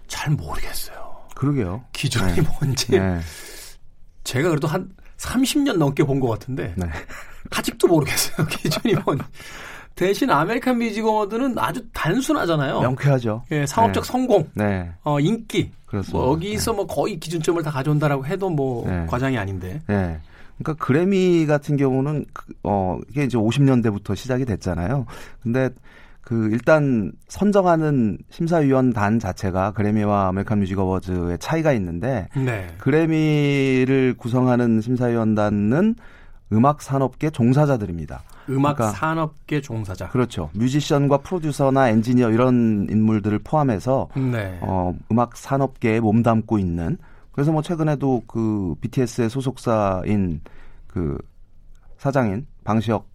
[0.08, 1.13] 잘 모르겠어요.
[1.36, 1.84] 그러게요.
[1.91, 2.41] 기준이 네.
[2.41, 3.19] 뭔지 네.
[4.23, 6.86] 제가 그래도 한 30년 넘게 본 것 같은데 네.
[7.51, 8.45] 아직도 모르겠어요.
[8.51, 9.23] 기준이 뭔지.
[9.95, 12.82] 대신 아메리칸 뮤직 어워드는 아주 단순하잖아요.
[12.82, 13.43] 명쾌하죠.
[13.51, 14.12] 예, 상업적 네.
[14.12, 14.91] 성공, 네.
[15.03, 15.71] 어, 인기.
[15.86, 16.17] 그렇습니다.
[16.17, 16.77] 뭐 여기서 네.
[16.77, 19.06] 뭐 거의 기준점을 다 가져온다라고 해도 뭐 네.
[19.08, 19.82] 과장이 아닌데.
[19.88, 20.19] 네.
[20.58, 25.06] 그러니까 그래미 같은 경우는 그, 어 이게 이제 50년대부터 시작이 됐잖아요.
[25.41, 25.69] 근데
[26.21, 32.67] 그 일단 선정하는 심사위원단 자체가 그래미와 아메리칸 뮤직 어워즈의 차이가 있는데 네.
[32.77, 35.95] 그래미를 구성하는 심사위원단은
[36.53, 38.23] 음악 산업계 종사자들입니다.
[38.49, 40.10] 음악 그러니까, 산업계 종사자.
[40.10, 40.49] 그렇죠.
[40.53, 44.58] 뮤지션과 프로듀서나 엔지니어 이런 인물들을 포함해서 네.
[44.62, 46.97] 어, 음악 산업계에 몸담고 있는
[47.32, 50.41] 그래서 뭐 최근에도 그 BTS의 소속사인
[50.88, 51.17] 그
[51.97, 53.08] 사장인 방시혁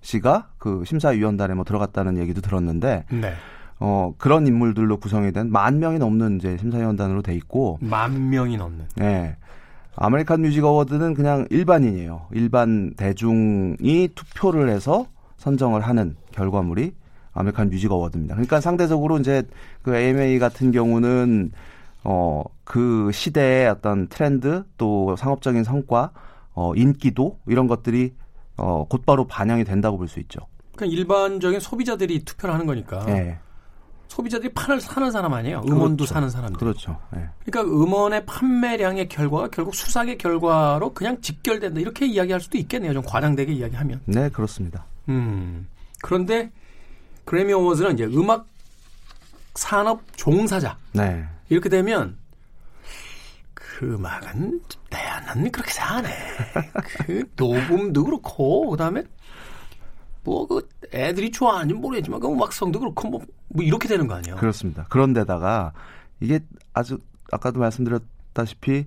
[0.00, 3.32] 씨가 그 심사위원단에 뭐 들어갔다는 얘기도 들었는데 네.
[3.78, 8.86] 어 그런 인물들로 구성이 된 만 명이 넘는 이제 심사위원단으로 돼 있고 만 명이 넘는.
[8.96, 9.36] 네.
[9.96, 12.26] 아메리칸 뮤직 어워드는 그냥 일반인이에요.
[12.32, 15.06] 일반 대중이 투표를 해서
[15.38, 16.92] 선정을 하는 결과물이
[17.32, 18.34] 아메리칸 뮤직 어워드입니다.
[18.34, 19.42] 그러니까 상대적으로 이제
[19.82, 21.52] 그 AMA 같은 경우는
[22.04, 26.10] 어 그 시대의 어떤 트렌드 또 상업적인 성과
[26.52, 28.12] 어 인기도 이런 것들이
[28.56, 30.40] 어 곧바로 반영이 된다고 볼 수 있죠.
[30.74, 33.04] 그러니까 일반적인 소비자들이 투표를 하는 거니까.
[33.06, 33.38] 네.
[34.08, 35.62] 소비자들이 판을 사는 사람 아니에요.
[35.66, 36.14] 음원도 그렇죠.
[36.14, 36.58] 사는 사람들.
[36.58, 36.98] 그렇죠.
[37.12, 37.28] 네.
[37.44, 41.80] 그러니까 음원의 판매량의 결과가 결국 수상의 결과로 그냥 직결된다.
[41.80, 42.92] 이렇게 이야기할 수도 있겠네요.
[42.92, 44.00] 좀 과장되게 이야기하면.
[44.06, 44.84] 네, 그렇습니다.
[45.08, 45.66] 음.
[46.02, 46.50] 그런데
[47.24, 48.46] 그래미 어워즈는 이제 음악
[49.54, 51.24] 산업 종사자 네.
[51.48, 52.16] 이렇게 되면
[53.54, 56.08] 그 음악은 내는 그렇게 사네.
[57.04, 59.02] 그 녹음도 그렇고 그다음에
[60.26, 64.36] 뭐 그 애들이 좋아하는지 모르겠지만 그 음악성도 그렇고 뭐, 뭐 이렇게 되는 거 아니에요?
[64.36, 64.86] 그렇습니다.
[64.88, 65.72] 그런데다가
[66.20, 66.40] 이게
[66.74, 66.98] 아주
[67.32, 68.86] 아까도 말씀드렸다시피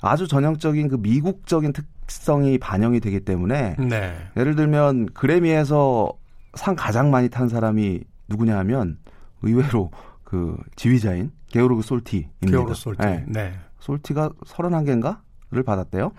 [0.00, 4.16] 아주 전형적인 그 미국적인 특성이 반영이 되기 때문에 네.
[4.36, 6.12] 예를 들면 그래미에서
[6.54, 8.98] 상 가장 많이 탄 사람이 누구냐 하면
[9.42, 9.90] 의외로
[10.24, 12.50] 그 지휘자인 게오르그 솔티입니다.
[12.50, 13.02] 게오르 솔티.
[13.06, 13.24] 네.
[13.26, 13.54] 네.
[13.80, 16.12] 솔티가 31개인가를 받았대요.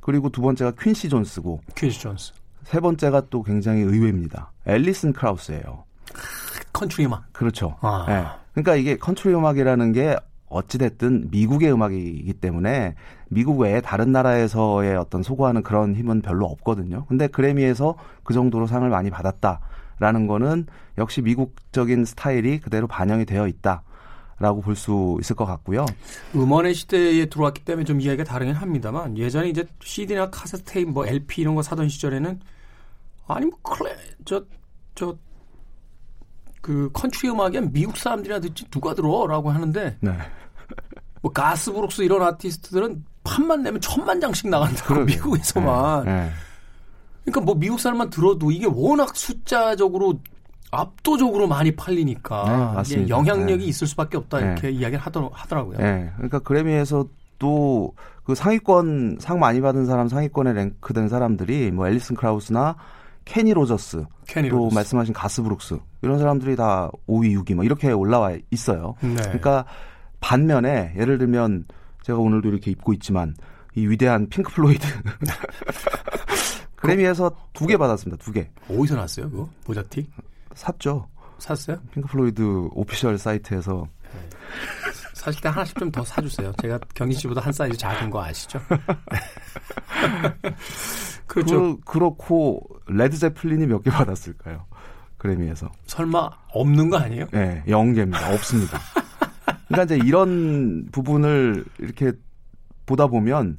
[0.00, 2.32] 그리고 두 번째가 퀸시 존스고 퀸시 존스.
[2.64, 4.52] 세 번째가 또 굉장히 의외입니다.
[4.66, 5.84] 앨리슨 크라우스예요.
[6.72, 7.32] 컨트리 음악.
[7.32, 7.76] 그렇죠.
[7.80, 8.04] 아.
[8.08, 8.24] 네.
[8.52, 10.16] 그러니까 이게 컨트리 음악이라는 게
[10.48, 12.94] 어찌됐든 미국의 음악이기 때문에
[13.28, 17.06] 미국 외에 다른 나라에서의 어떤 소구하는 그런 힘은 별로 없거든요.
[17.06, 20.66] 근데 그래미에서 그 정도로 상을 많이 받았다라는 거는
[20.98, 23.82] 역시 미국적인 스타일이 그대로 반영이 되어 있다.
[24.42, 25.86] 라고 볼 수 있을 것 같고요.
[26.34, 31.42] 음원의 시대에 들어왔기 때문에 좀 이야기가 다르긴 합니다만 예전에 이제 CD나 카세트 테이프 뭐 LP
[31.42, 32.40] 이런 거 사던 시절에는
[33.28, 35.16] 아니 뭐 클레 저저
[36.60, 40.12] 그 컨트리 음악이 미국 사람들이나 듣지 누가 들어라고 하는데 네.
[41.20, 45.16] 뭐 가스 브룩스 이런 아티스트들은 판만 내면 천만 장씩 나간다고 그러게요.
[45.16, 46.30] 미국에서만 네, 네.
[47.24, 50.18] 그러니까 뭐 미국 사람만 들어도 이게 워낙 숫자적으로
[50.72, 53.08] 압도적으로 많이 팔리니까 네.
[53.08, 53.68] 영향력이 네.
[53.68, 55.76] 있을 수밖에 없다 이렇게 이야기를 하더, 하더라고요.
[55.78, 57.06] 네, 그러니까 그래미에서
[57.38, 62.76] 또그 상위권 상 많이 받은 사람 상위권에 랭크된 사람들이 뭐 앨리슨 크라우스나
[63.24, 64.74] 케니 로저스 케니 또 로저스.
[64.74, 68.94] 말씀하신 가스 브룩스 이런 사람들이 다 5위, 6위 뭐 이렇게 올라와 있어요.
[69.00, 69.14] 네.
[69.14, 69.64] 그러니까
[70.20, 71.66] 반면에 예를 들면
[72.02, 73.34] 제가 오늘도 이렇게 입고 있지만
[73.74, 74.86] 이 위대한 핑크 플로이드
[76.76, 78.22] 그래미에서 두 개 받았습니다.
[78.22, 78.48] 두 개.
[78.68, 79.48] 어디서 났어요, 그거?
[79.66, 80.06] 모자티?
[80.54, 81.08] 샀죠.
[81.38, 81.78] 샀어요?
[81.92, 83.86] 핑크 플로이드 official 사이트에서
[85.14, 86.52] 사실 때 하나씩 좀 더 사주세요.
[86.60, 88.60] 제가 경진 씨보다 한 사이즈 작은 거 아시죠?
[91.26, 91.76] 그렇죠.
[91.78, 94.64] 그, 그렇고 레드 제플린이 몇 개 받았을까요?
[95.18, 95.70] 그래미에서.
[95.86, 97.26] 설마 없는 거 아니에요?
[97.32, 98.32] 네, 0개입니다.
[98.34, 98.78] 없습니다.
[99.68, 102.12] 그러니까 이제 이런 부분을 이렇게
[102.86, 103.58] 보다 보면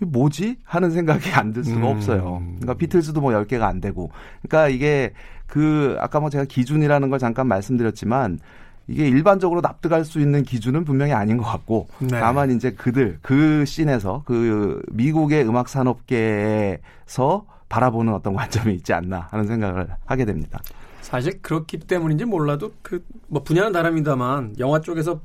[0.00, 0.58] 뭐지?
[0.64, 1.84] 하는 생각이 안 들 수가 음.
[1.84, 2.42] 없어요.
[2.56, 4.10] 그러니까 비틀즈도 뭐 10개가 안 되고.
[4.42, 5.12] 그러니까 이게
[5.54, 8.40] 그 아까 뭐 제가 기준이라는 걸 잠깐 말씀드렸지만
[8.88, 12.08] 이게 일반적으로 납득할 수 있는 기준은 분명히 아닌 것 같고 네.
[12.18, 19.46] 다만 이제 그들 그 scene에서 그 미국의 음악 산업계에서 바라보는 어떤 관점이 있지 않나 하는
[19.46, 20.60] 생각을 하게 됩니다.
[21.02, 25.20] 사실 그렇기 때문인지 몰라도 그 뭐 분야는 다릅니다만 영화 쪽에서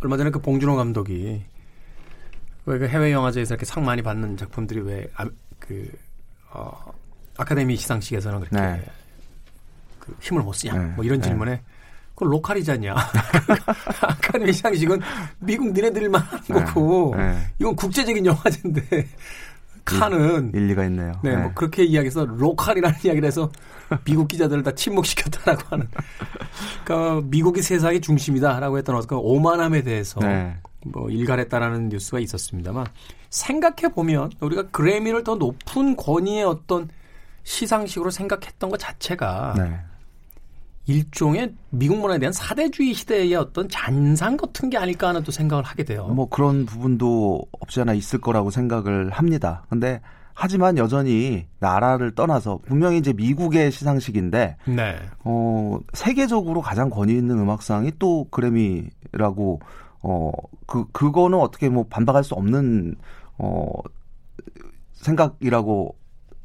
[0.00, 1.42] 얼마 전에 그 봉준호 감독이
[2.64, 5.92] 왜 그 해외 영화제에서 이렇게 상 많이 받는 작품들이 왜그
[6.54, 6.90] 어,
[7.36, 8.82] 아카데미 시상식에서는 그렇게 네.
[10.04, 10.92] 그 힘을 못 쓰냐 네.
[10.96, 11.28] 뭐 이런 네.
[11.28, 11.62] 질문에
[12.14, 12.94] 그건 로컬이잖냐
[14.02, 15.00] 아카데미 시상식은
[15.38, 17.38] 미국 니네들만 하는 거고 네.
[17.58, 19.08] 이건 국제적인 영화제인데
[19.84, 21.12] 칸은 일리가 있네요.
[21.22, 23.50] 네, 뭐 그렇게 이야기해서 로컬이라는 이야기를 해서
[24.04, 25.88] 미국 기자들을 다 침묵시켰다라고 하는.
[26.84, 30.56] 그러니까 미국이 세상의 중심이다라고 했던 어떤 오만함에 대해서 네.
[30.86, 32.86] 뭐 일갈했다라는 뉴스가 있었습니다만
[33.28, 36.88] 생각해 보면 우리가 그래미를 더 높은 권위의 어떤
[37.42, 39.80] 시상식으로 생각했던 것 자체가 네.
[40.86, 45.84] 일종의 미국 문화에 대한 사대주의 시대의 어떤 잔상 같은 게 아닐까 하는 또 생각을 하게
[45.84, 46.06] 돼요.
[46.08, 49.64] 뭐 그런 부분도 없지 않아 있을 거라고 생각을 합니다.
[49.70, 50.00] 근데
[50.34, 54.96] 하지만 여전히 나라를 떠나서 분명히 이제 미국의 시상식인데 네.
[55.20, 59.60] 어 세계적으로 가장 권위 있는 음악상이 또 그래미라고
[60.00, 62.96] 어그 그거는 어떻게 뭐 반박할 수 없는
[63.38, 63.70] 어
[64.94, 65.96] 생각이라고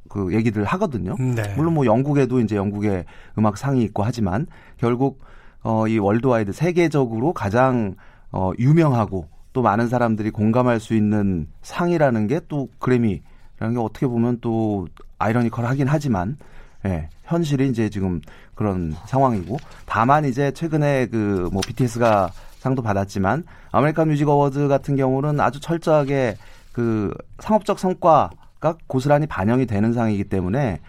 [0.09, 1.15] 그 얘기들 하거든요.
[1.17, 1.53] 네.
[1.55, 3.05] 물론 뭐 영국에도 이제 영국의
[3.37, 5.21] 음악 상이 있고 하지만 결국
[5.63, 7.95] 어 이 월드와이드 세계적으로 가장
[8.31, 14.39] 어 유명하고 또 많은 사람들이 공감할 수 있는 상이라는 게 또 그래미라는 게 어떻게 보면
[14.41, 16.37] 또 아이러니컬하긴 하지만
[16.85, 18.21] 예, 현실이 이제 지금
[18.55, 25.39] 그런 상황이고 다만 이제 최근에 그 뭐 BTS가 상도 받았지만 아메리칸 뮤직 어워드 같은 경우는
[25.41, 26.37] 아주 철저하게
[26.71, 30.79] 그그 상업적 성과 가 고스란히 반영이 되는 상이기 때문에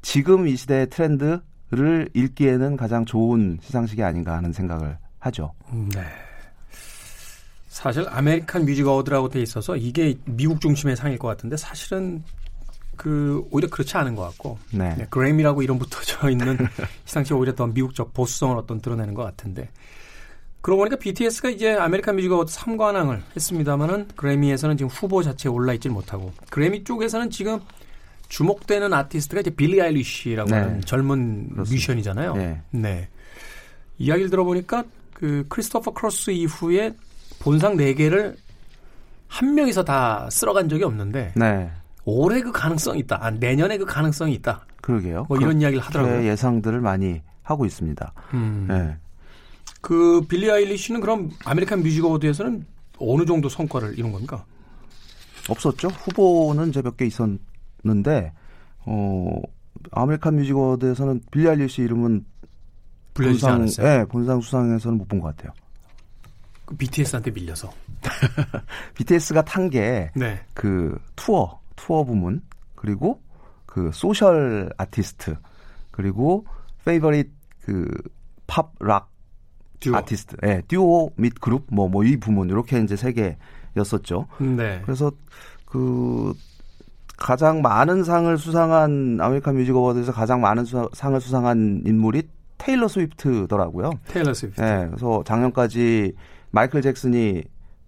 [0.00, 5.52] 지금 이 시대의 트렌드를 읽기에는 가장 좋은 시상식이 아닌가 하는 생각을 하죠.
[5.72, 6.02] 네.
[7.68, 12.22] 사실 아메리칸 뮤직 어워드라고 돼 있어서 이게 미국 중심의 상일 것 같은데 사실은
[12.96, 14.94] 그 오히려 그렇지 않은 것 같고 네.
[14.96, 16.56] 네, 그래미라고 이름 붙어져 있는
[17.04, 19.68] 시상식 오히려 더 미국적 보수성을 어떤 드러내는 것 같은데
[20.60, 25.92] 그러고 보니까 BTS가 이제 아메리칸 뮤직 어워드 3관왕을 했습니다만은 그래미에서는 지금 후보 자체에 올라 있질
[25.92, 27.60] 못하고 그래미 쪽에서는 지금
[28.28, 30.56] 주목되는 아티스트가 이제 빌리 아일리시라고 네.
[30.56, 31.62] 하는 젊은 그렇습니다.
[31.72, 32.34] 뮤지션이잖아요.
[32.34, 32.60] 네.
[32.70, 33.08] 네.
[33.98, 36.94] 이야기를 들어보니까 그 크리스토퍼 크로스 이후에
[37.38, 38.34] 본상 4개를
[39.28, 41.70] 한 명이서 다 쓸어간 적이 없는데 네.
[42.04, 43.18] 올해 그 가능성이 있다.
[43.20, 44.64] 아, 내년에 그 가능성이 있다.
[44.80, 45.26] 그러게요.
[45.28, 46.28] 뭐 이런 이야기를 그렇게 하더라고요.
[46.30, 48.12] 예상들을 많이 하고 있습니다.
[48.34, 48.66] 음.
[48.68, 48.96] 네.
[49.86, 52.66] 그 빌리 아일리시는 그럼 아메리칸 뮤직 어워드에서는
[52.98, 54.44] 어느 정도 성과를 이룬 겁니까?
[55.48, 55.86] 없었죠.
[55.90, 58.32] 후보는 이제 몇 개 있었는데
[58.80, 59.40] 어
[59.92, 62.24] 아메리칸 뮤직 어워드에서는 빌리 아일리시 이름은
[63.14, 63.86] 불려지지 본상, 않았어요.
[63.86, 65.52] 네, 본상 수상에서는 못 본 것 같아요.
[66.64, 67.72] 그 BTS한테 밀려서.
[68.94, 70.40] BTS가 탄게 네.
[70.52, 72.42] 그 투어 투어 부문
[72.74, 73.22] 그리고
[73.66, 75.36] 그 social 아티스트
[75.92, 76.44] 그리고
[76.84, 77.30] favorite
[77.62, 77.88] 그
[78.48, 79.12] pop rock
[79.80, 79.96] 듀오.
[79.96, 83.12] 아티스트, 예, 듀오 및 그룹 뭐 뭐 이 부문 이렇게 이제 세
[83.74, 84.26] 개였었죠.
[84.40, 84.80] 네.
[84.84, 85.10] 그래서
[85.64, 86.32] 그
[87.16, 92.22] 가장 많은 상을 수상한 아메리칸 뮤직 어워드에서 가장 많은 수, 상을 수상한 인물이
[92.58, 93.90] 테일러 스위프트더라고요.
[94.08, 94.60] 테일러 스위프트.
[94.62, 96.12] 예, 그래서 작년까지
[96.50, 97.42] 마이클 잭슨이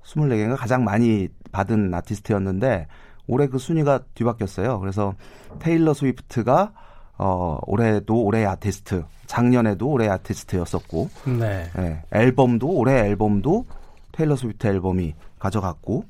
[0.05, 2.87] 24개가 가장 많이 받은 아티스트였는데
[3.27, 4.81] 올해 그 순위가 뒤바뀌었어요.
[4.81, 5.15] 그래서
[5.59, 6.73] 테일러 스위프트가
[7.19, 11.69] 어 올해도 올해의 아티스트, 작년에도 올해의 아티스트였었고 네.
[11.79, 13.67] 예, 앨범도 올해 앨범도
[14.13, 16.05] 테일러 스위프트 앨범이 가져갔고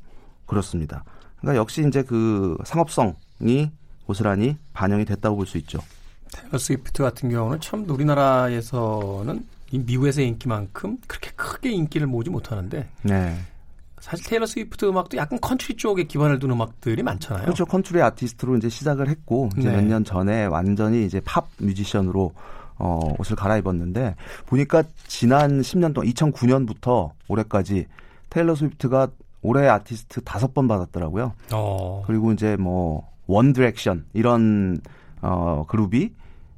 [0.46, 1.04] 그렇습니다.
[1.40, 3.70] 그러니까 역시 이제 그 상업성이
[4.06, 5.78] 고스란히 반영이 됐다고 볼 수 있죠.
[6.32, 13.38] 테일러 스위프트 같은 경우는 참 우리나라에서는 이 미국에서의 인기만큼 그렇게 크게 인기를 모으지 못하는데 네.
[14.00, 17.44] 사실 테일러 스위프트 음악도 약간 컨트리 쪽에 기반을 둔 음악들이 많잖아요.
[17.44, 17.66] 그렇죠.
[17.66, 19.76] 컨트리 아티스트로 이제 시작을 했고 이제 네.
[19.76, 22.32] 몇년 전에 완전히 이제 팝 뮤지션으로
[22.78, 24.14] 어 옷을 갈아입었는데
[24.46, 27.86] 보니까 지난 10년 동안 2009년부터 올해까지
[28.30, 29.08] 테일러 스위프트가
[29.42, 31.32] 올해 아티스트 다섯 번 받았더라고요.
[31.52, 32.02] 어.
[32.06, 34.78] 그리고 이제 뭐 원디렉션 이런
[35.22, 36.12] 어 그룹이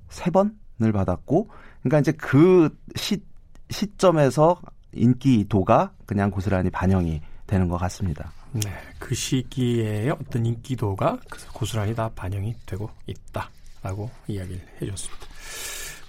[0.08, 1.48] 세 번을 받았고
[1.82, 3.22] 그러니까 이제 그 시,
[3.70, 4.60] 시점에서
[4.92, 8.32] 인기도가 그냥 고스란히 반영이 되는 것 같습니다.
[8.52, 11.18] 네, 그 시기에 어떤 인기도가
[11.52, 15.26] 고스란히 다 반영이 되고 있다라고 이야기를 해줬습니다.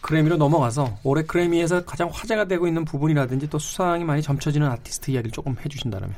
[0.01, 5.31] 그래미로 넘어가서 올해 그래미에서 가장 화제가 되고 있는 부분이라든지 또 수상이 많이 점쳐지는 아티스트 이야기를
[5.31, 6.13] 조금 해주신다면.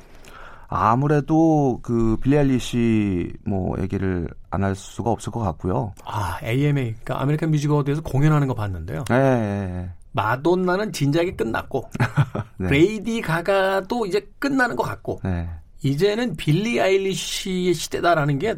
[0.67, 5.93] 아무래도 그 빌리 아일리시 뭐 얘기를 안 할 수가 없을 것 같고요.
[6.05, 9.03] 아, AMA, 그러니까 아메리칸 뮤직 어워드에서 공연하는 거 봤는데요.
[9.11, 11.89] 예, 예, 마돈나는 진작에 끝났고,
[12.57, 12.69] 네.
[12.69, 15.29] 레이디 가가도 이제 끝나는 것 같고, 예.
[15.29, 15.49] 네.
[15.83, 18.55] 이제는 빌리 아일리시의 시대다라는 게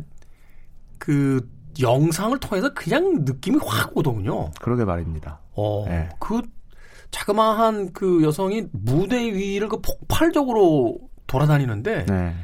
[0.97, 1.47] 그
[1.81, 4.51] 영상을 통해서 그냥 느낌이 확 오더군요.
[4.61, 5.39] 그러게 말입니다.
[5.53, 6.09] 어, 네.
[6.19, 6.41] 그
[7.11, 10.97] 자그마한 그 여성이 무대 위를 그 폭발적으로
[11.27, 12.35] 돌아다니는데 네.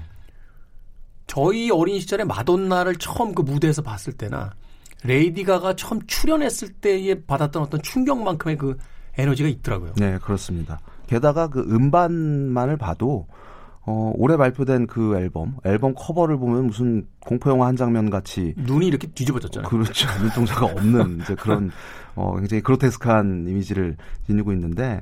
[1.28, 4.52] 저희 어린 시절에 마돈나를 처음 그 무대에서 봤을 때나
[5.04, 8.78] 레이디 가가 처음 출연했을 때에 받았던 어떤 충격만큼의 그
[9.18, 9.94] 에너지가 있더라고요.
[9.98, 10.80] 네, 그렇습니다.
[11.08, 13.28] 게다가 그 음반만을 봐도
[13.84, 19.08] 어, 올해 발표된 그 앨범, 앨범 커버를 보면 무슨 공포영화 한 장면 같이 눈이 이렇게
[19.08, 19.68] 뒤집어졌잖아요.
[19.68, 20.08] 그렇죠.
[20.22, 21.72] 눈동자가 없는 이제 그런
[22.14, 23.98] 어 굉장히 그로테스크한 이미지를
[24.28, 25.02] 지니고 있는데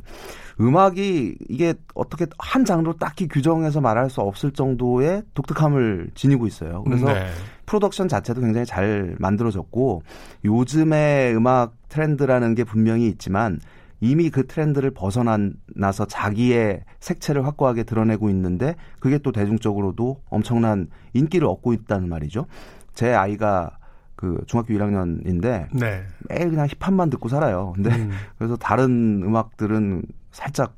[0.61, 6.83] 음악이 이게 어떻게 한 장르로 딱히 규정해서 말할 수 없을 정도의 독특함을 지니고 있어요.
[6.83, 7.27] 그래서 네.
[7.65, 10.03] 프로덕션 자체도 굉장히 잘 만들어졌고
[10.45, 13.59] 요즘의 음악 트렌드라는 게 분명히 있지만
[14.01, 21.73] 이미 그 트렌드를 벗어나서 자기의 색채를 확고하게 드러내고 있는데 그게 또 대중적으로도 엄청난 인기를 얻고
[21.73, 22.45] 있다는 말이죠.
[22.93, 23.77] 제 아이가
[24.15, 26.03] 그 중학교 1학년인데 네.
[26.29, 27.73] 매일 그냥 힙합만 듣고 살아요.
[27.75, 28.11] 근데 음.
[28.37, 30.75] 그래서 다른 음악들은 살짝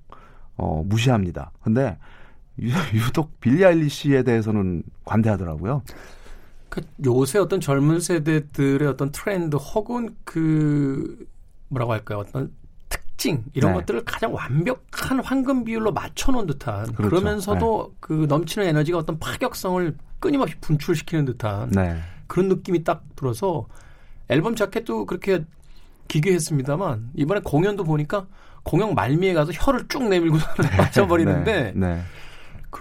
[0.57, 1.51] 어 무시합니다.
[1.61, 1.97] 근데
[2.59, 5.81] 유- 유독 빌리 아일리시에 대해서는 관대하더라고요.
[6.69, 11.25] 그 요새 어떤 젊은 세대들의 어떤 트렌드 혹은 그
[11.67, 12.19] 뭐라고 할까요?
[12.19, 12.51] 어떤
[13.21, 13.79] 특징 이런 네.
[13.79, 17.15] 것들을 가장 완벽한 황금 비율로 맞춰놓은 듯한 그 그렇죠.
[17.17, 21.99] 러면서도그 넘치는 에너지가 어떤 파격성을 끊임없이 분출시키는 듯한 네.
[22.25, 23.67] 그런 느낌이 딱 들어서
[24.27, 25.45] 앨범 자켓도 그렇게
[26.07, 28.25] 기괴했습니다만 이번에 공연도 보니까
[28.63, 30.37] 공연 말미에 가서 혀를 쭉 내밀고
[30.77, 31.87] 맞춰버리는데 네.
[31.95, 32.01] 네.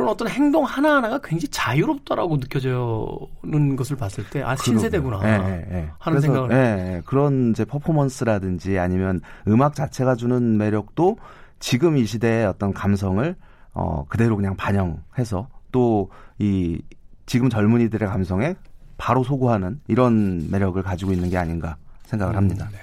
[0.01, 5.20] 그 그런 어떤 행동 하나하나가 굉장히 자유롭다라고 느껴지는 것을 봤을 때, 아, 신세대구나.
[5.24, 5.90] 예, 예, 예.
[5.98, 6.51] 하는 생각을.
[6.53, 6.57] 예,
[6.96, 11.18] 예, 그런 이제 퍼포먼스라든지 아니면 음악 자체가 주는 매력도
[11.59, 13.36] 지금 이 시대의 어떤 감성을
[13.74, 16.80] 어, 그대로 그냥 반영해서 또 이
[17.26, 18.55] 지금 젊은이들의 감성에
[18.96, 21.76] 바로 소구하는 이런 매력을 가지고 있는 게 아닌가
[22.07, 22.64] 생각을 합니다.
[22.64, 22.78] 음, 네.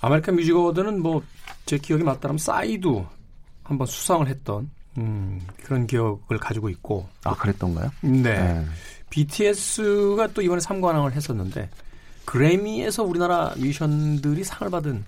[0.00, 1.22] 아메리칸 뮤직 어워드는 뭐
[1.66, 3.06] 제 기억이 맞다면 싸이도
[3.62, 7.08] 한번 수상을 했던 음, 그런 기억을 가지고 있고.
[7.24, 7.90] 아, 그랬던가요?
[8.02, 8.22] 네.
[8.22, 8.64] 네.
[9.10, 11.68] BTS가 또 이번에 3관왕을 했었는데
[12.24, 15.04] 그래미에서 우리나라 뮤지션들이 상을 받은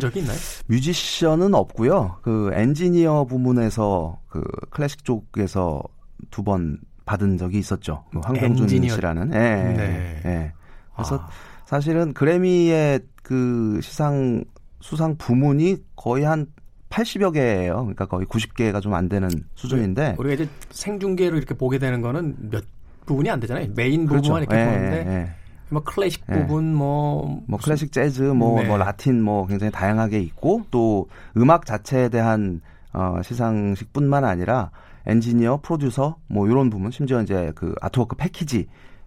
[0.00, 0.38] 적이 있나요?
[0.66, 2.18] 뮤지션은 없고요.
[2.22, 5.82] 그 엔지니어 부문에서 그 클래식 쪽에서
[6.30, 8.04] 두 번 받은 적이 있었죠.
[8.12, 8.94] 그 황병준 엔지니어.
[8.94, 9.32] 씨라는.
[9.34, 9.38] 예.
[9.38, 10.22] 네.
[10.24, 10.52] 예.
[10.94, 11.28] 그래서 아.
[11.66, 14.44] 사실은 그래미의 그 시상
[14.80, 16.46] 수상 부문이 거의 한
[16.90, 17.76] 80여 개예요.
[17.76, 22.64] 그러니까 거의 90개가 좀 안 되는 수준인데 우리가 이제 생중계로 이렇게 보게 되는 거는 몇
[23.06, 23.68] 부분이 안 되잖아요.
[23.74, 24.34] 메인 그렇죠.
[24.34, 25.30] 부분만 이렇게 예, 보는데 예.
[25.70, 26.32] 뭐 클래식 예.
[26.34, 28.66] 부분 뭐, 뭐 클래식 재즈 뭐, 네.
[28.66, 32.60] 뭐 라틴 뭐 굉장히 다양하게 있고 또 음악 자체에 대한
[32.92, 34.70] 어, 시상식뿐만 아니라
[35.06, 38.66] 엔지니어, 프로듀서 뭐 이런 부분 심지어 이제 그 artwork 패키지에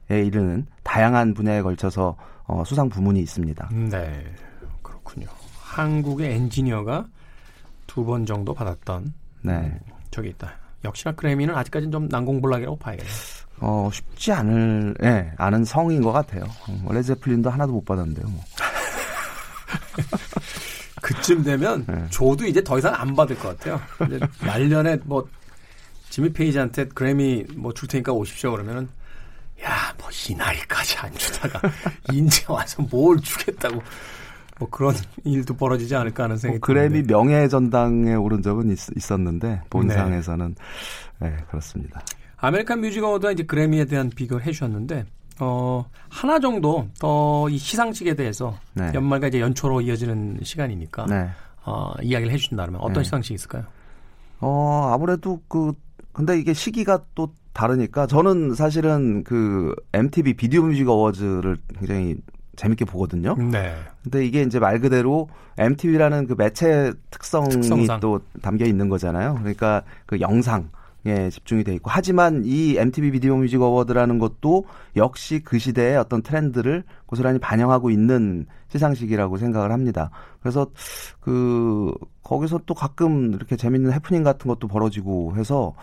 [0.10, 2.16] 이르는 다양한 분야에 걸쳐서
[2.46, 3.70] 어, 수상 부문이 있습니다.
[3.92, 4.24] 네.
[4.82, 5.28] 그렇군요.
[5.62, 7.06] 한국의 엔지니어가
[7.94, 9.14] 두 번 정도 받았던
[9.44, 9.54] 네.
[9.54, 9.80] 음,
[10.10, 10.52] 적이 있다.
[10.84, 13.14] 역시나 그래미는 아직까지는 좀 난공불락이라고 봐야겠네요.
[13.60, 16.44] 어, 쉽지 않을, 예, 네, 아는 성인 것 같아요.
[16.84, 18.44] 원래 제플린도 하나도 못 받았는데요, 뭐.
[21.02, 22.06] 그쯤 되면 네.
[22.10, 23.80] 조도 이제 더 이상 안 받을 것 같아요.
[24.08, 25.28] 이제 말년에 뭐
[26.10, 28.88] 지미 페이지한테 그래미 뭐 줄 테니까 오십시오 그러면은
[29.64, 31.60] 야, 뭐 이 나이까지 안 주다가
[32.14, 33.82] 인제 와서 뭘 주겠다고
[34.64, 39.62] 뭐 그런 일도 벌어지지 않을까 하는 생각이 뭐 그래미 명예 전당에 오른 적은 있, 었는데
[39.70, 40.56] 본상에서는
[41.20, 41.30] 네.
[41.30, 41.38] 네.
[41.50, 42.02] 그렇습니다.
[42.38, 45.06] 아메리칸 뮤직 어워드와 이제 그래미에 대한 비교를 해주셨는데
[45.40, 48.92] 어 하나 정도 더 이 시상식에 대해서 네.
[48.94, 51.30] 연말과 이제 연초로 이어지는 시간이니까 네.
[51.66, 53.04] 어 이야기를 해주신다면 어떤 네.
[53.04, 53.64] 시상식이 있을까요?
[54.40, 55.74] 어 아무래도 그
[56.14, 62.16] 근데 이게 시기가 또 다르니까 저는 사실은 그 MTV 비디오 뮤직 어워즈를 굉장히
[62.56, 63.36] 재밌게 보거든요.
[63.36, 63.74] 네.
[64.04, 68.00] 근데 이게 이제 말 그대로 MTV라는 그 매체 특성이 특성상.
[68.00, 69.36] 또 담겨 있는 거잖아요.
[69.40, 70.70] 그러니까 그 영상
[71.06, 74.64] 에 집중이 돼 있고 하지만 이 MTV 비디오 뮤직 어워드라는 것도
[74.96, 80.12] 역시 그 시대의 어떤 트렌드를 고스란히 반영하고 있는 시상식이라고 생각을 합니다.
[80.40, 80.68] 그래서
[81.20, 81.94] 그
[82.24, 85.76] 거기서 또 가끔 이렇게 재밌는 해프닝 같은 것도 벌어지고 해서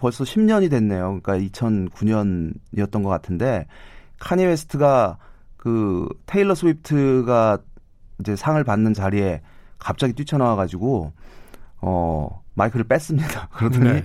[0.00, 1.20] 벌써 10년이 됐네요.
[1.22, 3.68] 그러니까 2009년이었던 것 같은데
[4.18, 5.16] 카니 웨스트가
[5.66, 7.58] 그 테일러 스위프트가
[8.20, 9.42] 이제 상을 받는 자리에
[9.80, 11.12] 갑자기 뛰쳐나와 가지고
[11.80, 13.48] 어 마이크를 뺏습니다.
[13.58, 14.04] 그러더니 네.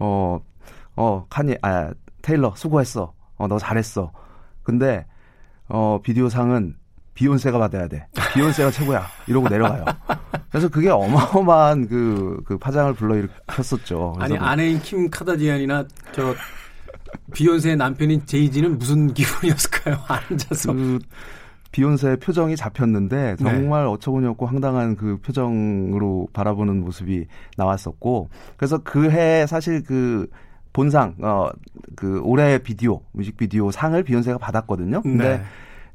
[0.00, 0.40] 어,
[0.96, 1.92] 어, 카니, 아,
[2.22, 3.14] 테일러, 수고했어.
[3.36, 4.10] 어, 너 잘했어.
[4.64, 5.06] 근데,
[5.68, 6.74] 어, 비디오 상은
[7.14, 8.06] 비욘세가 받아야 돼.
[8.34, 9.06] 비욘세가 최고야.
[9.28, 9.84] 이러고 내려가요.
[10.50, 14.16] 그래서 그게 어마어마한 그, 그 파장을 불러일으켰었죠.
[14.18, 16.34] 아니, 아내인 킴 카다디안이나 저
[17.34, 19.98] 비욘세의 남편인 제이지는 무슨 기분이었을까요?
[20.08, 20.72] 앉아서.
[20.72, 20.98] 그
[21.72, 23.44] 비욘세의 표정이 잡혔는데 네.
[23.44, 23.90] 정말 네.
[23.90, 27.26] 어처구니 없고 황당한 그 표정으로 바라보는 모습이
[27.56, 30.26] 나왔었고 그래서 그 해 사실 그
[30.72, 35.02] 본상 어 그 올해 비디오 뮤직 비디오 상을 비욘세가 받았거든요.
[35.02, 35.42] 근데 네.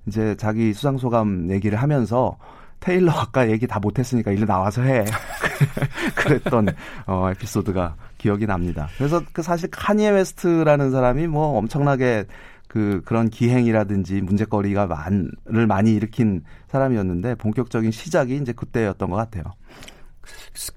[0.07, 2.38] 이제 자기 수상 소감 얘기를 하면서
[2.80, 5.05] 테일러 아까 얘기 다 못했으니까 일로 나와서 해.
[6.16, 6.70] 그랬던
[7.05, 8.88] 어, 에피소드가 기억이 납니다.
[8.97, 12.26] 그래서 그 사실 카니에 웨스트라는 사람이 뭐 엄청나게
[12.67, 19.43] 그 그런 기행이라든지 문제거리가 많을 많이 일으킨 사람이었는데 본격적인 시작이 이제 그때였던 것 같아요.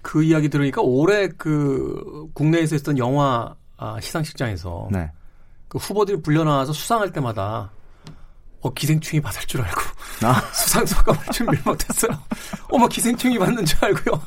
[0.01, 5.11] 그 이야기 들으니까 올해 그 국내에서 했던 영화 아, 시상식장에서 네.
[5.69, 7.71] 그 후보들이 불려 나와서 수상할 때마다
[8.65, 9.81] 어, 기생충이 받을 줄 알고.
[10.23, 10.41] 아.
[10.53, 12.19] 수상소감을 준비를 못했어요.
[12.71, 14.21] 어머, 기생충이 받는 줄 알고요.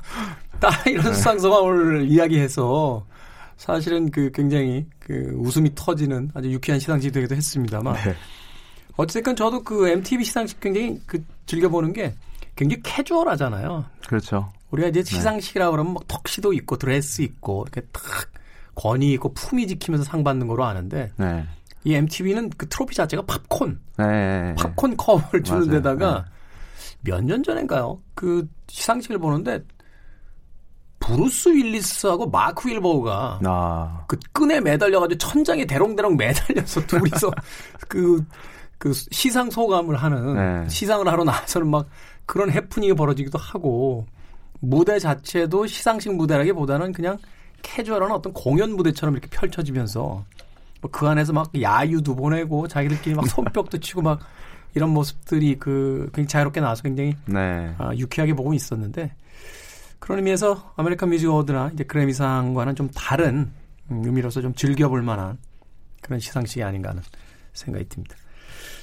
[0.60, 1.14] 다 이런 네.
[1.14, 3.04] 수상소감을 이야기해서
[3.58, 7.96] 사실은 그 굉장히 그 웃음이 터지는 아주 유쾌한 시상식이 되기도 했습니다만.
[7.96, 8.16] 네.
[8.96, 12.14] 어쨌든 저도 그 MTV 시상식 굉장히 그 즐겨보는 게
[12.56, 13.86] 굉장히 캐주얼하잖아요.
[14.08, 14.52] 그렇죠.
[14.70, 15.16] 우리가 이제 네.
[15.16, 18.04] 시상식이라 그러면 막 턱시도 입고 드레스 입고 이렇게 탁
[18.76, 21.46] 권위 있고 품위 지키면서 상 받는 거로 아는데 네.
[21.84, 24.56] 이 MTV는 그 트로피 자체가 팝콘, 네.
[24.56, 25.72] 팝콘 컵을 주는 맞아요.
[25.72, 27.12] 데다가 네.
[27.12, 28.02] 몇년 전인가요?
[28.14, 29.64] 그 시상식을 보는데
[31.00, 34.04] 브루스 윌리스하고 마크 월버그가 아.
[34.08, 37.32] 그 끈에 매달려가지고 천장에 대롱대롱 매달려서 둘이서
[37.88, 38.26] 그,
[38.78, 40.70] 그 시상 소감을 하는 네.
[40.70, 41.88] 시상을 하러 나서는 막
[42.26, 44.06] 그런 해프닝이 벌어지기도 하고
[44.60, 47.18] 무대 자체도 시상식 무대라기보다는 그냥
[47.62, 50.26] 캐주얼한 어떤 공연 무대처럼 이렇게 펼쳐지면서
[50.82, 54.20] 뭐 그 안에서 막 야유도 보내고 자기들끼리 막 손뼉도 치고 막
[54.76, 57.74] 이런 모습들이 그 굉장히 자유롭게 나와서 굉장히 네.
[57.78, 59.14] 아, 유쾌하게 보고 있었는데
[60.00, 63.52] 그런 의미에서 아메리칸 뮤직 어워드나 이제 그래미상과는 좀 다른
[63.90, 65.38] 음, 의미로서 좀 즐겨볼 만한
[66.02, 67.02] 그런 시상식이 아닌가 하는
[67.54, 68.16] 생각이 듭니다.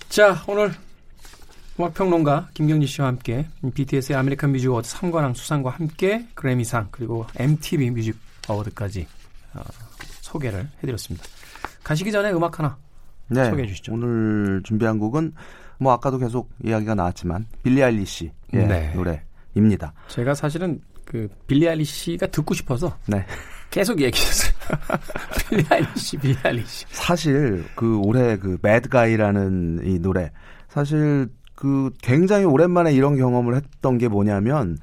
[0.08, 0.72] 자, 오늘
[1.78, 8.16] 음악평론가 김경지 씨와 함께 BTS의 American Music Award 3관왕 수상과 함께 그래미상 그리고 MTV 뮤직
[8.48, 9.06] 어워드까지
[9.54, 9.62] 어,
[10.20, 11.24] 소개를 해드렸습니다.
[11.84, 12.76] 가시기 전에 음악 하나
[13.28, 13.44] 네.
[13.44, 13.92] 소개해 주시죠.
[13.92, 15.32] 오늘 준비한 곡은
[15.78, 18.92] 뭐 아까도 계속 이야기가 나왔지만 빌리 아일리시 의 네.
[18.94, 19.92] 노래입니다.
[20.08, 23.24] 제가 사실은 그 빌리 아일리시가 듣고 싶어서 네.
[23.70, 24.52] 계속 얘기했어요.
[25.48, 26.86] 빌리 아일리시, 빌리 아일리시.
[26.90, 30.30] 사실 그 올해 그 매드가이라는 이 노래
[30.68, 34.78] 사실 그 굉장히 오랜만에 이런 경험을 했던 게 뭐냐면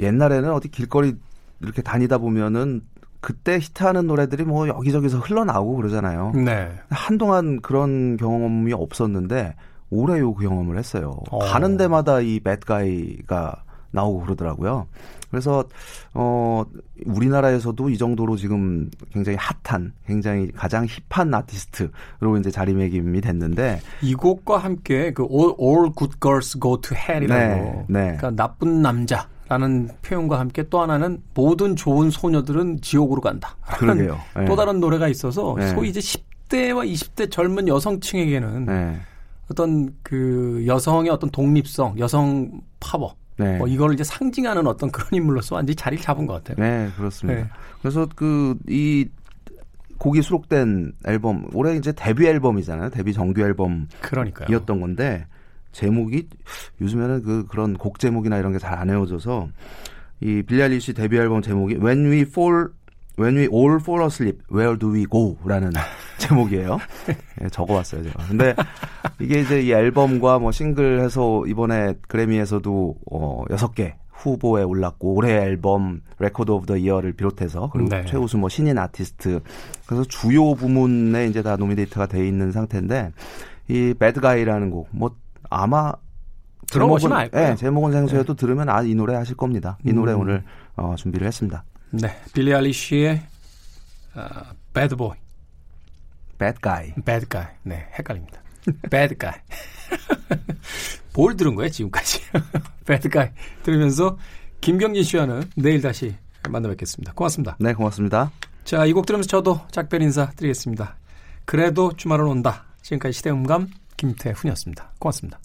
[0.00, 1.14] 옛날에는 어디 길거리
[1.60, 2.82] 이렇게 다니다 보면은
[3.22, 6.32] 그때 히트하는 노래들이 뭐 여기저기서 흘러나오고 그러잖아요.
[6.34, 6.70] 네.
[6.90, 9.54] 한동안 그런 경험이 없었는데
[9.90, 11.20] 올해 요 경험을 했어요.
[11.30, 11.38] 어.
[11.38, 13.62] 가는 데마다 이 배드가이가
[13.92, 14.88] 나오고 그러더라고요.
[15.30, 15.64] 그래서
[16.12, 16.64] 어
[17.06, 24.58] 우리나라에서도 이 정도로 지금 굉장히 핫한, 굉장히 가장 힙한 아티스트로 이제 자리매김이 됐는데 이 곡과
[24.58, 28.16] 함께 그 All, All Good Girls Go to Hell이라고 네, 네.
[28.16, 33.54] 그러니까 나쁜 남자 라는 표현과 함께 또 하나는 모든 좋은 소녀들은 지옥으로 간다.
[33.76, 34.18] 그러게요.
[34.34, 34.46] 네.
[34.46, 35.68] 또 다른 노래가 있어서 네.
[35.68, 38.98] 소위 이제 10대와 20대 젊은 여성층에게는 네.
[39.50, 43.58] 어떤 그 여성의 어떤 독립성, 여성 파워 네.
[43.58, 46.56] 뭐 이걸 이제 상징하는 어떤 그런 인물로서 완전히 자리를 잡은 것 같아요.
[46.66, 47.42] 네, 그렇습니다.
[47.42, 47.48] 네.
[47.82, 49.06] 그래서 그 이
[49.98, 52.90] 곡이 수록된 앨범 올해 이제 데뷔 앨범이잖아요.
[52.90, 54.48] 데뷔 정규 앨범 그러니까요.
[54.50, 55.26] 이었던 건데
[55.72, 56.28] 제목이
[56.80, 59.48] 요즘에는 그 그런 곡 제목이나 이런 게 잘 안 외워져서
[60.20, 62.68] 이 빌리 아일리시 데뷔 앨범 제목이 When We Fall
[63.18, 65.70] When We All Fall Asleep Where Do We Go라는
[66.18, 66.78] 제목이에요.
[67.42, 68.26] 예, 적어왔어요 제가.
[68.28, 68.54] 근데
[69.20, 75.32] 이게 이제 이 앨범과 뭐 싱글 해서 이번에 그래미에서도 어 여섯 개 후보에 올랐고 올해
[75.42, 78.04] 앨범 Record of the Year를 비롯해서 그리고 네.
[78.06, 79.40] 최우수 뭐 신인 아티스트
[79.84, 83.10] 그래서 주요 부문에 이제 다 nominate가 돼 있는 상태인데
[83.68, 85.10] 이 Bad Guy라는 곡 뭐
[85.52, 85.92] 아마
[86.70, 87.50] 들어보시면 알 거예요.
[87.52, 89.78] 예, 제목은 생소해도 들으면 아 이 노래 하실 겁니다.
[89.84, 90.20] 이 노래 음.
[90.20, 90.44] 오늘
[90.76, 91.64] 어, 준비를 했습니다.
[91.90, 93.22] 네, 빌리 알리시의
[94.14, 95.16] 아, Bad Boy,
[96.38, 96.94] Bad Guy.
[97.04, 97.46] Bad Guy.
[97.64, 98.40] 네, 헷갈립니다.
[98.90, 99.34] Bad Guy.
[101.14, 102.20] 뭘 들은 거예요 지금까지?
[102.86, 103.30] Bad Guy
[103.62, 104.16] 들으면서
[104.60, 106.14] 김경진 씨와는 내일 다시
[106.48, 107.12] 만나 뵙겠습니다.
[107.12, 107.56] 고맙습니다.
[107.60, 108.30] 네, 고맙습니다.
[108.64, 110.96] 자, 이 곡 들으면서 저도 작별 인사 드리겠습니다.
[111.44, 112.64] 그래도 주말은 온다.
[112.82, 114.92] 지금까지 시대음감 김태훈이었습니다.
[114.98, 115.38] 고맙습니다.